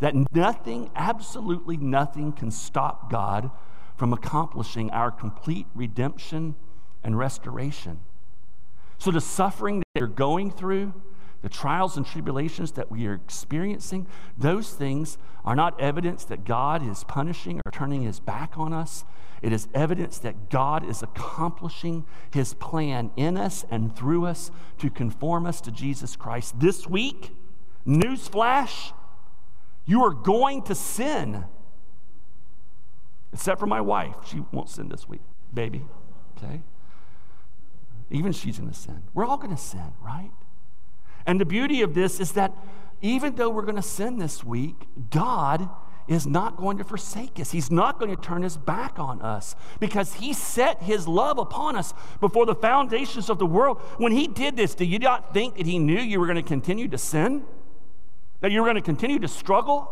that 0.00 0.14
nothing, 0.34 0.90
absolutely 0.94 1.76
nothing, 1.76 2.32
can 2.32 2.50
stop 2.50 3.10
God 3.10 3.50
from 3.96 4.12
accomplishing 4.12 4.90
our 4.90 5.10
complete 5.10 5.66
redemption 5.74 6.54
and 7.02 7.16
restoration. 7.16 8.00
So, 8.98 9.10
the 9.10 9.20
suffering 9.20 9.78
that 9.78 10.00
you're 10.00 10.08
going 10.08 10.50
through, 10.50 10.92
the 11.44 11.50
trials 11.50 11.98
and 11.98 12.06
tribulations 12.06 12.72
that 12.72 12.90
we 12.90 13.06
are 13.06 13.12
experiencing, 13.12 14.06
those 14.38 14.70
things 14.70 15.18
are 15.44 15.54
not 15.54 15.78
evidence 15.78 16.24
that 16.24 16.42
God 16.42 16.82
is 16.82 17.04
punishing 17.04 17.60
or 17.66 17.70
turning 17.70 18.00
his 18.00 18.18
back 18.18 18.56
on 18.56 18.72
us. 18.72 19.04
It 19.42 19.52
is 19.52 19.68
evidence 19.74 20.16
that 20.20 20.48
God 20.48 20.88
is 20.88 21.02
accomplishing 21.02 22.06
his 22.30 22.54
plan 22.54 23.10
in 23.14 23.36
us 23.36 23.66
and 23.70 23.94
through 23.94 24.24
us 24.24 24.50
to 24.78 24.88
conform 24.88 25.44
us 25.44 25.60
to 25.60 25.70
Jesus 25.70 26.16
Christ. 26.16 26.58
This 26.58 26.86
week, 26.86 27.32
newsflash, 27.86 28.94
you 29.84 30.02
are 30.02 30.14
going 30.14 30.62
to 30.62 30.74
sin. 30.74 31.44
Except 33.34 33.60
for 33.60 33.66
my 33.66 33.82
wife. 33.82 34.16
She 34.24 34.42
won't 34.50 34.70
sin 34.70 34.88
this 34.88 35.06
week, 35.06 35.20
baby. 35.52 35.84
Okay? 36.38 36.62
Even 38.10 38.32
she's 38.32 38.58
going 38.58 38.70
to 38.70 38.74
sin. 38.74 39.02
We're 39.12 39.26
all 39.26 39.36
going 39.36 39.54
to 39.54 39.62
sin, 39.62 39.92
right? 40.00 40.30
And 41.26 41.40
the 41.40 41.44
beauty 41.44 41.82
of 41.82 41.94
this 41.94 42.20
is 42.20 42.32
that 42.32 42.52
even 43.00 43.34
though 43.36 43.50
we're 43.50 43.62
going 43.62 43.76
to 43.76 43.82
sin 43.82 44.18
this 44.18 44.44
week, 44.44 44.86
God 45.10 45.68
is 46.06 46.26
not 46.26 46.56
going 46.56 46.78
to 46.78 46.84
forsake 46.84 47.40
us. 47.40 47.50
He's 47.50 47.70
not 47.70 47.98
going 47.98 48.14
to 48.14 48.20
turn 48.20 48.42
his 48.42 48.56
back 48.56 48.98
on 48.98 49.22
us 49.22 49.56
because 49.80 50.14
he 50.14 50.32
set 50.32 50.82
his 50.82 51.08
love 51.08 51.38
upon 51.38 51.76
us 51.76 51.94
before 52.20 52.44
the 52.46 52.54
foundations 52.54 53.30
of 53.30 53.38
the 53.38 53.46
world. 53.46 53.78
When 53.96 54.12
he 54.12 54.26
did 54.26 54.56
this, 54.56 54.74
do 54.74 54.84
you 54.84 54.98
not 54.98 55.32
think 55.32 55.56
that 55.56 55.66
he 55.66 55.78
knew 55.78 55.98
you 55.98 56.20
were 56.20 56.26
going 56.26 56.36
to 56.36 56.42
continue 56.42 56.88
to 56.88 56.98
sin? 56.98 57.44
That 58.40 58.52
you 58.52 58.60
were 58.60 58.66
going 58.66 58.76
to 58.76 58.82
continue 58.82 59.18
to 59.20 59.28
struggle? 59.28 59.90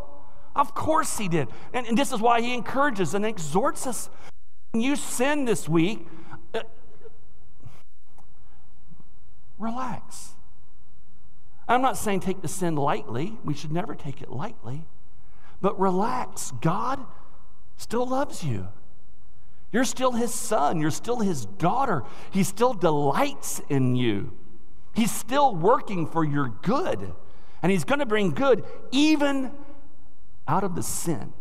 Of 0.55 0.75
course 0.75 1.17
he 1.17 1.29
did. 1.29 1.49
And, 1.73 1.87
and 1.87 1.97
this 1.97 2.13
is 2.13 2.21
why 2.21 2.43
he 2.43 2.53
encourages 2.53 3.15
and 3.15 3.25
exhorts 3.25 3.87
us. 3.87 4.11
When 4.73 4.83
you 4.83 4.97
sin 4.97 5.47
this 5.47 5.69
week, 5.69 6.07
uh, 6.53 6.61
relax. 9.59 10.35
I'm 11.69 11.83
not 11.83 11.97
saying 11.97 12.21
take 12.21 12.43
the 12.43 12.49
sin 12.49 12.77
lightly. 12.77 13.39
We 13.45 13.55
should 13.55 13.73
never 13.73 13.95
take 13.95 14.21
it 14.21 14.31
lightly. 14.31 14.85
But 15.61 15.79
relax. 15.79 16.53
God 16.61 17.01
still 17.77 18.07
loves 18.07 18.45
you. 18.45 18.69
You're 19.71 19.85
still 19.85 20.13
his 20.13 20.35
son. 20.35 20.81
You're 20.81 20.91
still 20.91 21.21
his 21.21 21.47
daughter. 21.47 22.05
He 22.31 22.43
still 22.43 22.75
delights 22.75 23.63
in 23.69 23.97
you. 23.97 24.33
He's 24.95 25.11
still 25.11 25.55
working 25.55 26.07
for 26.07 26.25
your 26.25 26.49
good. 26.63 27.13
And 27.63 27.73
he's 27.73 27.85
going 27.85 28.01
to 28.01 28.07
bring 28.07 28.31
good 28.31 28.65
even 28.91 29.53
out 30.47 30.65
of 30.65 30.75
the 30.75 30.83
sin 30.83 31.33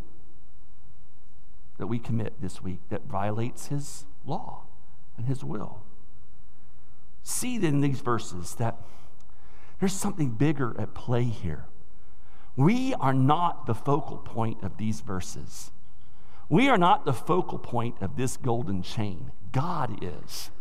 that 1.77 1.87
we 1.87 1.99
commit 1.99 2.39
this 2.39 2.61
week 2.61 2.79
that 2.89 3.05
violates 3.05 3.67
his 3.67 4.05
law 4.25 4.63
and 5.17 5.25
his 5.25 5.43
will. 5.43 5.81
See 7.23 7.55
in 7.55 7.81
these 7.81 8.01
verses 8.01 8.55
that 8.55 8.77
there's 9.81 9.93
something 9.93 10.29
bigger 10.29 10.75
at 10.79 10.93
play 10.93 11.23
here. 11.23 11.65
We 12.55 12.93
are 12.93 13.13
not 13.13 13.65
the 13.65 13.73
focal 13.73 14.19
point 14.19 14.63
of 14.63 14.77
these 14.77 15.01
verses. 15.01 15.71
We 16.49 16.69
are 16.69 16.77
not 16.77 17.03
the 17.03 17.13
focal 17.13 17.57
point 17.57 17.95
of 17.99 18.15
this 18.15 18.37
golden 18.37 18.83
chain. 18.83 19.31
God 19.51 20.03
is. 20.03 20.51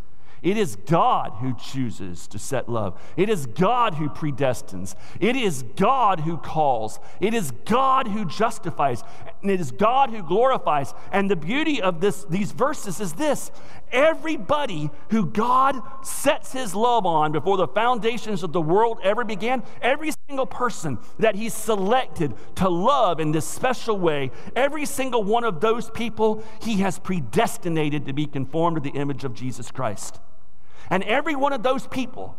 It 0.43 0.57
is 0.57 0.77
God 0.77 1.35
who 1.41 1.55
chooses 1.55 2.27
to 2.29 2.39
set 2.39 2.66
love. 2.66 2.99
It 3.16 3.29
is 3.29 3.45
God 3.45 3.97
who 3.97 4.09
predestines. 4.09 4.95
It 5.21 5.37
is 5.37 5.64
God 5.77 6.21
who 6.21 6.39
calls. 6.39 6.99
It 7.21 7.35
is 7.35 7.51
God 7.66 8.09
who 8.09 8.25
justifies. 8.25 9.05
And 9.43 9.51
it 9.51 9.61
is 9.61 9.71
God 9.71 10.09
who 10.09 10.23
glorifies. 10.23 10.95
And 11.12 11.31
the 11.31 11.37
beauty 11.37 11.83
of 11.83 12.01
this, 12.01 12.25
these 12.25 12.53
verses 12.53 13.01
is 13.01 13.12
this 13.14 13.51
everybody 13.93 14.91
who 15.11 15.26
God 15.26 15.80
sets 16.05 16.53
his 16.53 16.74
love 16.74 17.07
on 17.07 17.32
before 17.32 17.57
the 17.57 17.68
foundations 17.68 18.43
of 18.43 18.53
the 18.53 18.61
world 18.61 18.99
ever 19.03 19.24
began, 19.24 19.62
every 19.82 20.12
single 20.28 20.47
person 20.47 20.99
that 21.18 21.34
he 21.34 21.49
selected 21.49 22.34
to 22.57 22.68
love 22.68 23.20
in 23.20 23.32
this 23.32 23.47
special 23.47 23.99
way, 23.99 24.30
every 24.55 24.86
single 24.86 25.22
one 25.22 25.45
of 25.45 25.61
those 25.61 25.91
people, 25.91 26.43
he 26.61 26.78
has 26.78 26.99
predestinated 26.99 28.07
to 28.07 28.12
be 28.12 28.26
conformed 28.26 28.76
to 28.76 28.80
the 28.80 28.97
image 28.99 29.24
of 29.24 29.34
Jesus 29.34 29.70
Christ. 29.70 30.20
And 30.88 31.03
every 31.05 31.36
one 31.36 31.53
of 31.53 31.62
those 31.62 31.86
people, 31.86 32.36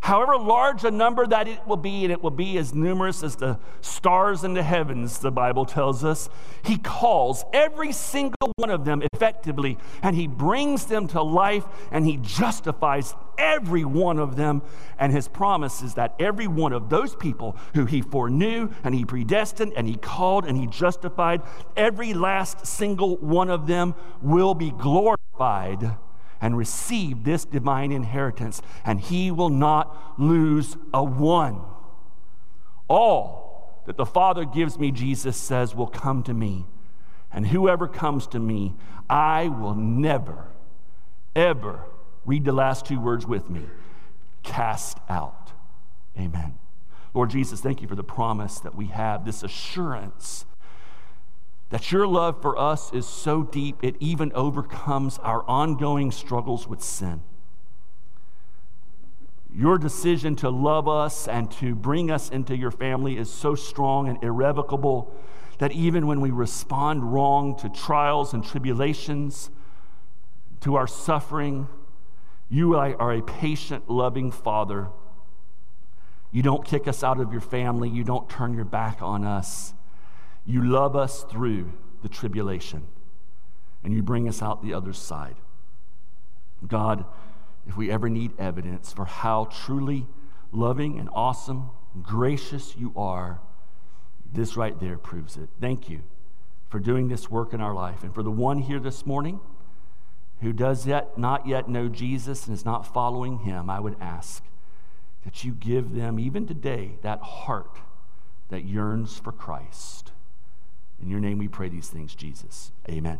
however 0.00 0.36
large 0.36 0.84
a 0.84 0.90
number 0.90 1.26
that 1.26 1.48
it 1.48 1.66
will 1.66 1.76
be, 1.76 2.04
and 2.04 2.12
it 2.12 2.22
will 2.22 2.30
be 2.30 2.58
as 2.58 2.74
numerous 2.74 3.22
as 3.22 3.36
the 3.36 3.58
stars 3.80 4.44
in 4.44 4.54
the 4.54 4.62
heavens, 4.62 5.18
the 5.18 5.30
Bible 5.30 5.64
tells 5.64 6.04
us, 6.04 6.28
he 6.62 6.78
calls 6.78 7.44
every 7.52 7.92
single 7.92 8.52
one 8.56 8.70
of 8.70 8.84
them 8.84 9.02
effectively, 9.12 9.78
and 10.02 10.16
he 10.16 10.26
brings 10.26 10.86
them 10.86 11.06
to 11.08 11.22
life, 11.22 11.64
and 11.90 12.06
he 12.06 12.16
justifies 12.18 13.14
every 13.38 13.84
one 13.84 14.18
of 14.18 14.36
them. 14.36 14.62
And 14.98 15.12
his 15.12 15.28
promise 15.28 15.82
is 15.82 15.94
that 15.94 16.14
every 16.18 16.48
one 16.48 16.72
of 16.72 16.88
those 16.88 17.14
people 17.14 17.56
who 17.74 17.86
he 17.86 18.02
foreknew, 18.02 18.70
and 18.84 18.94
he 18.94 19.04
predestined, 19.04 19.72
and 19.76 19.86
he 19.86 19.96
called, 19.96 20.44
and 20.44 20.56
he 20.56 20.66
justified, 20.66 21.42
every 21.76 22.14
last 22.14 22.66
single 22.66 23.16
one 23.18 23.50
of 23.50 23.66
them 23.66 23.94
will 24.22 24.54
be 24.54 24.70
glorified 24.70 25.96
and 26.40 26.56
receive 26.56 27.24
this 27.24 27.44
divine 27.44 27.92
inheritance, 27.92 28.62
and 28.84 29.00
he 29.00 29.30
will 29.30 29.50
not 29.50 30.18
lose 30.18 30.76
a 30.94 31.02
one. 31.02 31.60
All 32.88 33.82
that 33.86 33.96
the 33.96 34.06
Father 34.06 34.44
gives 34.44 34.78
me, 34.78 34.90
Jesus 34.90 35.36
says, 35.36 35.74
will 35.74 35.86
come 35.86 36.22
to 36.24 36.34
me. 36.34 36.66
And 37.32 37.46
whoever 37.46 37.88
comes 37.88 38.26
to 38.28 38.38
me, 38.38 38.74
I 39.08 39.48
will 39.48 39.74
never, 39.74 40.48
ever, 41.34 41.84
read 42.24 42.44
the 42.44 42.52
last 42.52 42.86
two 42.86 43.00
words 43.00 43.26
with 43.26 43.48
me, 43.48 43.62
cast 44.42 44.98
out. 45.08 45.52
Amen. 46.18 46.58
Lord 47.14 47.30
Jesus, 47.30 47.60
thank 47.60 47.80
you 47.80 47.88
for 47.88 47.94
the 47.94 48.04
promise 48.04 48.60
that 48.60 48.74
we 48.74 48.86
have, 48.86 49.24
this 49.24 49.42
assurance 49.42 50.44
that 51.70 51.92
your 51.92 52.06
love 52.06 52.40
for 52.40 52.58
us 52.58 52.92
is 52.92 53.06
so 53.06 53.42
deep, 53.42 53.76
it 53.82 53.96
even 54.00 54.32
overcomes 54.34 55.18
our 55.18 55.42
ongoing 55.48 56.10
struggles 56.10 56.66
with 56.66 56.82
sin. 56.82 57.22
Your 59.54 59.78
decision 59.78 60.36
to 60.36 60.50
love 60.50 60.88
us 60.88 61.26
and 61.26 61.50
to 61.52 61.74
bring 61.74 62.10
us 62.10 62.30
into 62.30 62.56
your 62.56 62.70
family 62.70 63.18
is 63.18 63.30
so 63.30 63.54
strong 63.54 64.08
and 64.08 64.22
irrevocable 64.22 65.14
that 65.58 65.72
even 65.72 66.06
when 66.06 66.20
we 66.20 66.30
respond 66.30 67.12
wrong 67.12 67.56
to 67.58 67.68
trials 67.68 68.32
and 68.32 68.44
tribulations, 68.44 69.50
to 70.60 70.76
our 70.76 70.86
suffering, 70.86 71.68
you 72.48 72.76
are 72.76 73.12
a 73.12 73.22
patient, 73.22 73.90
loving 73.90 74.30
Father. 74.30 74.88
You 76.30 76.42
don't 76.42 76.64
kick 76.64 76.86
us 76.88 77.02
out 77.02 77.20
of 77.20 77.32
your 77.32 77.40
family, 77.40 77.88
you 77.88 78.04
don't 78.04 78.28
turn 78.28 78.54
your 78.54 78.64
back 78.64 79.02
on 79.02 79.24
us. 79.24 79.74
You 80.48 80.64
love 80.64 80.96
us 80.96 81.24
through 81.24 81.70
the 82.00 82.08
tribulation, 82.08 82.86
and 83.84 83.92
you 83.92 84.02
bring 84.02 84.26
us 84.26 84.40
out 84.40 84.62
the 84.62 84.72
other 84.72 84.94
side. 84.94 85.36
God, 86.66 87.04
if 87.66 87.76
we 87.76 87.90
ever 87.90 88.08
need 88.08 88.32
evidence 88.38 88.90
for 88.90 89.04
how 89.04 89.44
truly 89.44 90.06
loving 90.50 90.98
and 90.98 91.10
awesome, 91.12 91.68
and 91.92 92.02
gracious 92.02 92.74
you 92.78 92.94
are, 92.96 93.40
this 94.32 94.56
right 94.56 94.80
there 94.80 94.96
proves 94.96 95.36
it. 95.36 95.50
Thank 95.60 95.90
you 95.90 96.00
for 96.70 96.80
doing 96.80 97.08
this 97.08 97.30
work 97.30 97.52
in 97.52 97.60
our 97.60 97.74
life. 97.74 98.02
And 98.02 98.14
for 98.14 98.22
the 98.22 98.30
one 98.30 98.60
here 98.60 98.80
this 98.80 99.04
morning 99.04 99.40
who 100.40 100.54
does 100.54 100.86
yet 100.86 101.18
not 101.18 101.46
yet 101.46 101.68
know 101.68 101.88
Jesus 101.88 102.46
and 102.46 102.56
is 102.56 102.64
not 102.64 102.92
following 102.94 103.40
him, 103.40 103.68
I 103.68 103.80
would 103.80 103.96
ask 104.00 104.42
that 105.24 105.44
you 105.44 105.52
give 105.52 105.94
them, 105.94 106.18
even 106.18 106.46
today, 106.46 106.92
that 107.02 107.20
heart 107.20 107.80
that 108.48 108.64
yearns 108.64 109.18
for 109.18 109.32
Christ. 109.32 110.12
In 111.00 111.08
your 111.08 111.20
name 111.20 111.38
we 111.38 111.48
pray 111.48 111.68
these 111.68 111.88
things, 111.88 112.14
Jesus. 112.14 112.72
Amen. 112.88 113.18